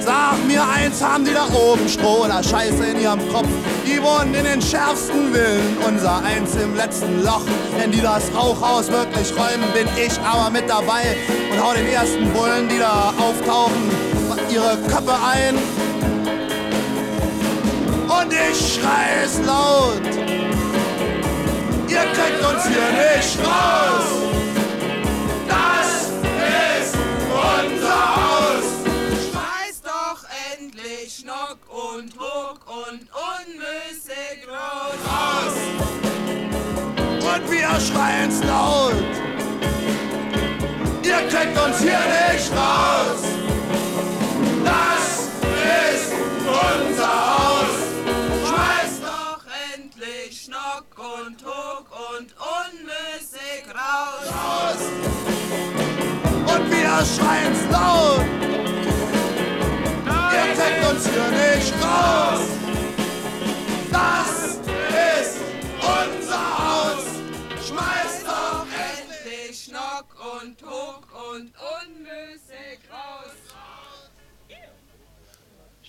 Sag 0.01 0.43
mir 0.47 0.63
eins, 0.67 1.03
haben 1.03 1.25
die 1.25 1.33
da 1.35 1.47
oben 1.55 1.87
Stroh 1.89 2.25
oder 2.25 2.43
Scheiße 2.43 2.85
in 2.85 3.01
ihrem 3.01 3.21
Kopf? 3.33 3.49
Die 3.87 4.03
wohnen 4.03 4.35
in 4.35 4.45
den 4.45 4.63
schärfsten 4.63 5.33
Villen, 5.33 5.77
unser 5.87 6.25
eins 6.25 6.55
im 6.55 6.75
letzten 6.75 7.23
Loch. 7.23 7.43
Wenn 7.77 7.93
die 7.93 8.01
das 8.01 8.25
Rauchhaus 8.35 8.91
wirklich 8.91 9.31
räumen, 9.37 9.71
bin 9.75 9.87
ich 9.97 10.19
aber 10.21 10.51
mit 10.51 10.69
dabei 10.69 11.17
und 11.53 11.63
hau 11.63 11.75
den 11.75 11.87
ersten 11.87 12.33
Bullen, 12.33 12.69
die 12.69 12.79
da 12.79 13.13
auftauchen, 13.19 13.91
ihre 14.51 14.79
Köpfe 14.89 15.15
ein. 15.23 15.57
Und 18.09 18.33
ich 18.33 18.75
schrei 18.75 19.25
es 19.25 19.39
laut. 19.47 20.03
Ihr 21.89 22.05
kriegt 22.13 22.41
uns 22.41 22.65
hier 22.67 22.91
nicht 22.97 23.39
raus. 23.47 24.07
Das 25.49 26.11
ist 26.81 26.97
unser 27.29 28.30
Und 33.13 33.55
unmüßig 33.55 34.47
raus. 34.49 35.55
Und 37.19 37.51
wir 37.51 37.81
schreien's 37.81 38.43
laut. 38.45 38.95
Ihr 41.03 41.29
kriegt 41.29 41.59
uns 41.59 41.79
hier 41.81 41.99
nicht 41.99 42.53
raus. 42.53 43.23
Das 44.65 45.29
ist 45.93 46.13
unser 46.47 47.15
Haus. 47.39 47.75
Schmeiß 48.47 49.01
doch 49.03 49.43
endlich 49.75 50.43
Schnock 50.45 50.87
und 50.99 51.45
Huck 51.45 51.87
und 52.15 52.35
unmüßig 52.39 53.65
raus. 53.75 54.79
Und 56.47 56.71
wir 56.71 57.05
schreien's 57.05 57.63
laut. 57.73 58.25
Ihr 60.33 60.47
kriegt 60.55 60.83
uns 60.91 61.09
hier 61.09 61.29
nicht 61.31 61.75
raus. 61.85 62.60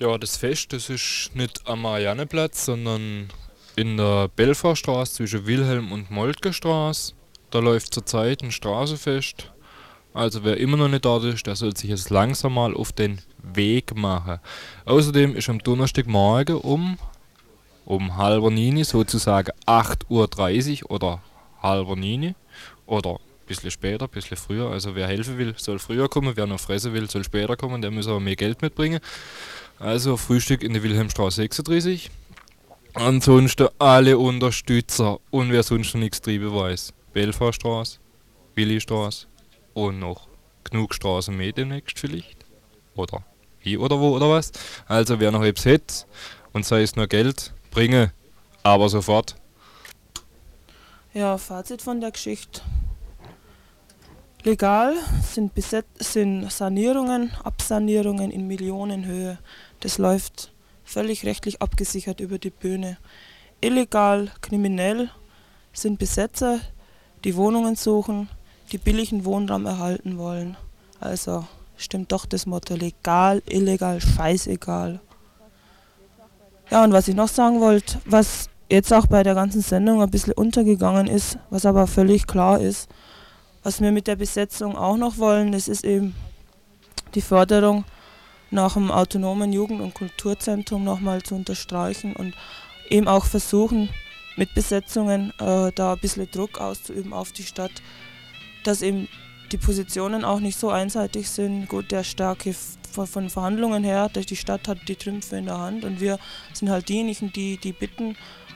Ja, 0.02 0.18
das 0.18 0.36
Fest, 0.36 0.74
das 0.74 0.90
ist 0.90 1.30
nicht 1.36 1.62
am 1.68 1.84
Marianneplatz, 1.84 2.66
sondern 2.66 3.30
in 3.76 3.98
der 3.98 4.30
Belfarstraße 4.36 5.14
zwischen 5.14 5.46
Wilhelm 5.46 5.92
und 5.92 6.10
Moltke-Straße. 6.10 7.14
Da 7.52 7.60
läuft 7.60 7.94
zurzeit 7.94 8.42
ein 8.42 8.52
Straßenfest. 8.52 9.52
Also 10.16 10.44
wer 10.44 10.58
immer 10.58 10.78
noch 10.78 10.88
nicht 10.88 11.06
dort 11.06 11.26
ist, 11.26 11.46
der 11.46 11.56
soll 11.56 11.78
sich 11.78 11.92
jetzt 11.92 12.10
langsam 12.10 12.56
mal 12.56 12.74
auf 12.74 12.92
den 12.92 13.22
Weg 13.44 13.96
machen. 13.96 14.40
Außerdem 14.86 15.36
ist 15.36 15.50
am 15.50 15.60
Donnerstagmorgen 15.60 16.56
um, 16.56 16.98
um 17.86 18.18
halber 18.18 18.50
Nini, 18.50 18.84
sozusagen 18.84 19.52
8.30 19.68 20.86
Uhr 20.86 20.92
oder 20.92 21.22
halber 21.62 21.96
Nini 21.96 22.34
oder 22.88 23.20
bisschen 23.56 23.72
später, 23.72 24.06
ein 24.06 24.10
bisschen 24.10 24.38
früher. 24.38 24.70
Also 24.70 24.96
wer 24.96 25.08
helfen 25.08 25.38
will, 25.38 25.54
soll 25.58 25.80
früher 25.80 26.10
kommen, 26.10 26.36
wer 26.36 26.48
noch 26.48 26.60
fressen 26.60 26.94
will, 26.94 27.10
soll 27.10 27.24
später 27.24 27.56
kommen, 27.56 27.82
der 27.82 27.92
muss 27.92 28.08
aber 28.08 28.20
mehr 28.20 28.36
Geld 28.36 28.62
mitbringen. 28.62 29.00
Also 29.80 30.18
Frühstück 30.18 30.64
in 30.64 30.74
der 30.74 30.84
Wilhelmstraße 30.84 31.38
36. 31.38 32.12
Ansonsten 32.94 33.70
alle 33.80 34.18
Unterstützer 34.18 35.20
und 35.30 35.52
wer 35.52 35.64
sonst 35.64 35.94
noch 35.94 36.02
nichts 36.02 36.22
treiben 36.22 36.54
weiß. 36.54 36.94
Belfarstraße, 37.14 38.00
Willistraße 38.56 39.28
und 39.74 40.00
noch 40.00 40.28
genug 40.64 40.94
Straßen 40.94 41.36
mehr 41.36 41.52
demnächst 41.52 42.00
vielleicht. 42.00 42.46
Oder 42.96 43.24
wie 43.62 43.78
oder 43.78 44.00
wo 44.00 44.16
oder 44.16 44.30
was. 44.30 44.52
Also 44.88 45.20
wer 45.20 45.32
noch 45.32 45.44
etwas 45.44 45.66
hat 45.66 46.08
und 46.54 46.66
sei 46.66 46.82
es 46.82 46.96
nur 46.96 47.08
Geld, 47.08 47.54
bringe, 47.72 48.12
aber 48.64 48.90
sofort. 48.90 49.36
Ja, 51.14 51.38
Fazit 51.38 51.82
von 51.82 52.00
der 52.00 52.12
Geschichte. 52.12 52.62
Legal 54.44 54.96
sind, 55.22 55.54
Beset 55.54 55.86
sind 56.00 56.52
Sanierungen, 56.52 57.32
Absanierungen 57.44 58.32
in 58.32 58.48
Millionenhöhe. 58.48 59.38
Das 59.82 60.00
läuft 60.00 60.52
völlig 60.84 61.26
rechtlich 61.26 61.62
abgesichert 61.62 62.20
über 62.20 62.40
die 62.40 62.50
Bühne. 62.50 62.98
Illegal, 63.62 64.32
kriminell 64.42 65.12
sind 65.74 66.00
Besetzer, 66.00 66.60
die 67.24 67.36
Wohnungen 67.36 67.76
suchen, 67.76 68.30
die 68.72 68.80
billigen 68.80 69.26
Wohnraum 69.26 69.68
erhalten 69.68 70.18
wollen. 70.18 70.58
Also 71.00 71.46
stimmt 71.78 72.12
doch 72.12 72.26
das 72.26 72.48
Motto 72.48 72.74
legal, 72.74 73.44
illegal, 73.48 74.02
scheißegal. 74.02 75.02
Ja, 76.72 76.84
und 76.84 76.94
was 76.94 77.08
ich 77.08 77.16
noch 77.16 77.28
sagen 77.28 77.60
wollte, 77.60 78.00
was 78.06 78.50
jetzt 78.72 78.92
auch 78.92 79.06
bei 79.06 79.22
der 79.22 79.36
ganzen 79.36 79.62
Sendung 79.62 80.02
ein 80.02 80.10
bisschen 80.10 80.34
untergegangen 80.34 81.06
ist, 81.06 81.38
was 81.52 81.68
aber 81.68 81.86
völlig 81.86 82.26
klar 82.26 82.60
ist, 82.60 82.90
was 83.64 83.82
wir 83.82 83.92
mit 83.92 84.08
der 84.08 84.16
Besetzung 84.16 84.76
auch 84.76 84.98
noch 84.98 85.18
wollen, 85.18 85.52
das 85.52 85.68
ist 85.68 85.86
eben 85.86 86.16
die 87.14 87.22
Förderung 87.22 87.86
nach 88.50 88.74
dem 88.74 88.92
autonomen 88.92 89.54
Jugend- 89.54 89.82
und 89.82 89.94
Kulturzentrum 89.94 90.84
nochmal 90.84 91.22
zu 91.24 91.36
unterstreichen 91.36 92.16
und 92.16 92.36
eben 92.90 93.08
auch 93.08 93.26
versuchen, 93.26 93.90
mit 94.36 94.54
Besetzungen 94.54 95.34
äh, 95.40 95.72
da 95.74 95.94
ein 95.94 96.00
bisschen 96.00 96.30
Druck 96.32 96.60
auszuüben 96.60 97.14
auf 97.14 97.32
die 97.32 97.44
Stadt, 97.44 97.72
dass 98.64 98.82
eben 98.82 99.08
die 99.52 99.58
Positionen 99.58 100.24
auch 100.24 100.40
nicht 100.40 100.58
so 100.58 100.70
einseitig 100.70 101.30
sind. 101.30 101.68
Gut, 101.68 101.92
der 101.92 102.04
starke 102.04 102.56
von, 102.92 103.30
Verhandlungen 103.30 103.84
her, 103.84 104.10
die 104.10 104.36
Stadt 104.36 104.68
hat 104.68 104.88
die 104.88 104.96
Trümpfe 104.96 105.38
in 105.38 105.46
der 105.46 105.58
Hand 105.58 105.86
und 105.86 106.00
wir 106.00 106.20
sind 106.54 106.70
halt 106.70 106.90
diejenigen, 106.90 107.32
die, 107.32 107.58
die 107.58 107.74
bitten, 107.74 108.16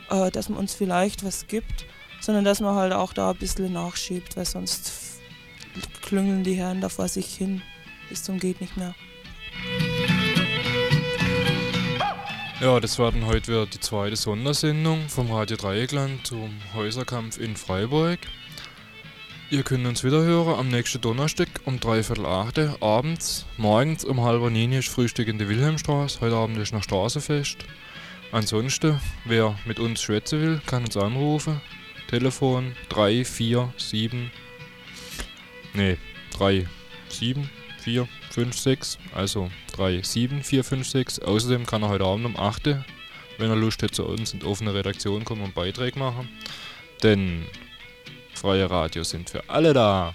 äh, 0.10 0.32
dass 0.32 0.50
man 0.50 0.60
uns 0.60 0.74
vielleicht 0.74 1.24
was 1.24 1.48
gibt, 1.48 1.86
sondern 2.26 2.44
dass 2.44 2.60
man 2.60 2.76
halt 2.76 2.92
auch 2.92 3.14
da 3.14 3.32
ein 3.32 3.38
bisschen 3.38 3.74
nachschiebt, 3.74 4.36
weil 4.36 4.46
sonst 4.46 4.92
klüngeln 6.02 6.44
die 6.44 6.56
Herren 6.56 6.82
da 6.82 6.90
vor 6.90 7.08
sich 7.08 7.36
hin 7.36 7.62
bis 8.10 8.24
zum 8.24 8.40
geht 8.40 8.62
nicht 8.62 8.76
mehr. 8.78 8.96
Ja, 12.60 12.80
das 12.80 12.98
war 12.98 13.12
dann 13.12 13.28
heute 13.28 13.50
wieder 13.50 13.66
die 13.68 13.80
zweite 13.80 14.16
Sondersendung 14.16 15.08
vom 15.08 15.32
Radio 15.32 15.56
Dreieckland 15.56 16.26
zum 16.26 16.50
Häuserkampf 16.74 17.38
in 17.38 17.56
Freiburg. 17.56 18.18
Ihr 19.52 19.62
könnt 19.62 19.86
uns 19.86 20.04
wieder 20.04 20.24
hören 20.24 20.58
am 20.58 20.70
nächsten 20.70 21.02
Donnerstag 21.02 21.48
um 21.66 21.80
dreiviertel 21.80 22.26
acht 22.26 22.58
abends. 22.82 23.46
Morgens 23.58 24.04
um 24.04 24.22
halb 24.22 24.42
neun 24.42 24.72
ist 24.72 24.90
Frühstück 24.90 25.28
in 25.28 25.38
der 25.38 25.48
Wilhelmstraße. 25.48 26.22
Heute 26.22 26.36
Abend 26.36 26.58
ist 26.58 26.74
noch 26.74 26.82
Straßenfest. 26.82 27.58
Ansonsten, 28.32 29.00
wer 29.26 29.56
mit 29.66 29.80
uns 29.80 30.02
schwätzen 30.02 30.42
will, 30.42 30.62
kann 30.66 30.86
uns 30.86 30.98
anrufen. 30.98 31.62
Telefon 32.08 32.76
347 32.90 34.32
nee, 35.74 35.98
37 36.32 37.50
4 37.80 38.08
5 38.32 38.58
6, 38.58 38.98
also 39.14 39.50
37456. 39.76 41.24
Außerdem 41.24 41.66
kann 41.66 41.84
er 41.84 41.90
heute 41.90 42.06
Abend 42.06 42.26
um 42.26 42.38
8 42.38 42.84
wenn 43.38 43.50
er 43.50 43.56
Lust 43.56 43.84
hat, 43.84 43.94
zu 43.94 44.06
uns 44.06 44.34
in 44.34 44.44
offene 44.44 44.74
Redaktion 44.74 45.26
kommen 45.26 45.42
und 45.42 45.56
Beiträge 45.56 46.00
machen. 46.00 46.30
Denn 47.04 47.46
freie 48.34 48.70
Radios 48.70 49.10
sind 49.10 49.30
für 49.30 49.50
alle 49.50 49.74
da. 49.74 50.14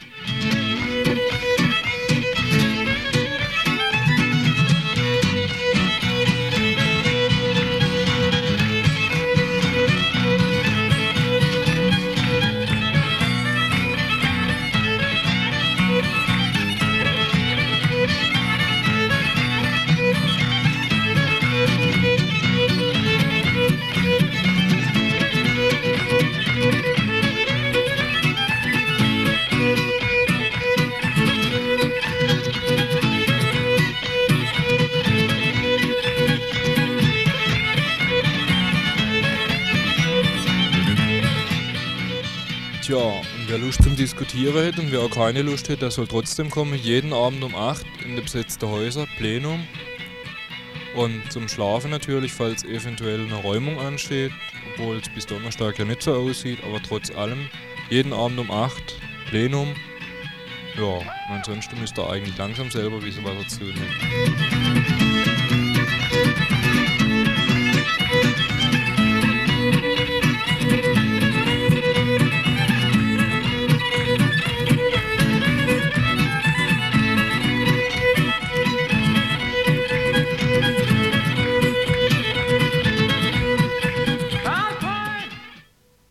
Lust 43.60 43.82
zum 43.82 43.94
Diskutieren 43.94 44.66
hat 44.66 44.78
und 44.78 44.90
wer 44.90 45.00
auch 45.00 45.10
keine 45.10 45.42
Lust 45.42 45.68
hat, 45.68 45.82
der 45.82 45.90
soll 45.90 46.06
trotzdem 46.06 46.50
kommen. 46.50 46.74
Jeden 46.74 47.12
Abend 47.12 47.44
um 47.44 47.54
8 47.54 47.84
in 48.04 48.16
die 48.16 48.22
besetzten 48.22 48.68
Häuser, 48.68 49.06
Plenum. 49.18 49.66
Und 50.96 51.30
zum 51.30 51.46
Schlafen 51.48 51.90
natürlich, 51.90 52.32
falls 52.32 52.64
eventuell 52.64 53.20
eine 53.20 53.34
Räumung 53.34 53.78
ansteht, 53.78 54.32
obwohl 54.72 54.96
es 54.96 55.08
bis 55.10 55.26
Donnerstag 55.26 55.78
ja 55.78 55.84
nicht 55.84 56.02
so 56.02 56.14
aussieht, 56.14 56.58
aber 56.64 56.82
trotz 56.82 57.10
allem, 57.10 57.48
jeden 57.90 58.12
Abend 58.12 58.38
um 58.38 58.50
8, 58.50 58.72
Plenum. 59.28 59.74
Ja, 60.76 61.00
ansonsten 61.28 61.78
müsst 61.78 61.98
ihr 61.98 62.08
eigentlich 62.08 62.36
langsam 62.38 62.70
selber 62.70 63.02
wissen, 63.02 63.22
was 63.24 63.34
ihr 63.34 63.48
zu 63.48 63.58
tun 63.58 63.74
habt. 63.76 65.19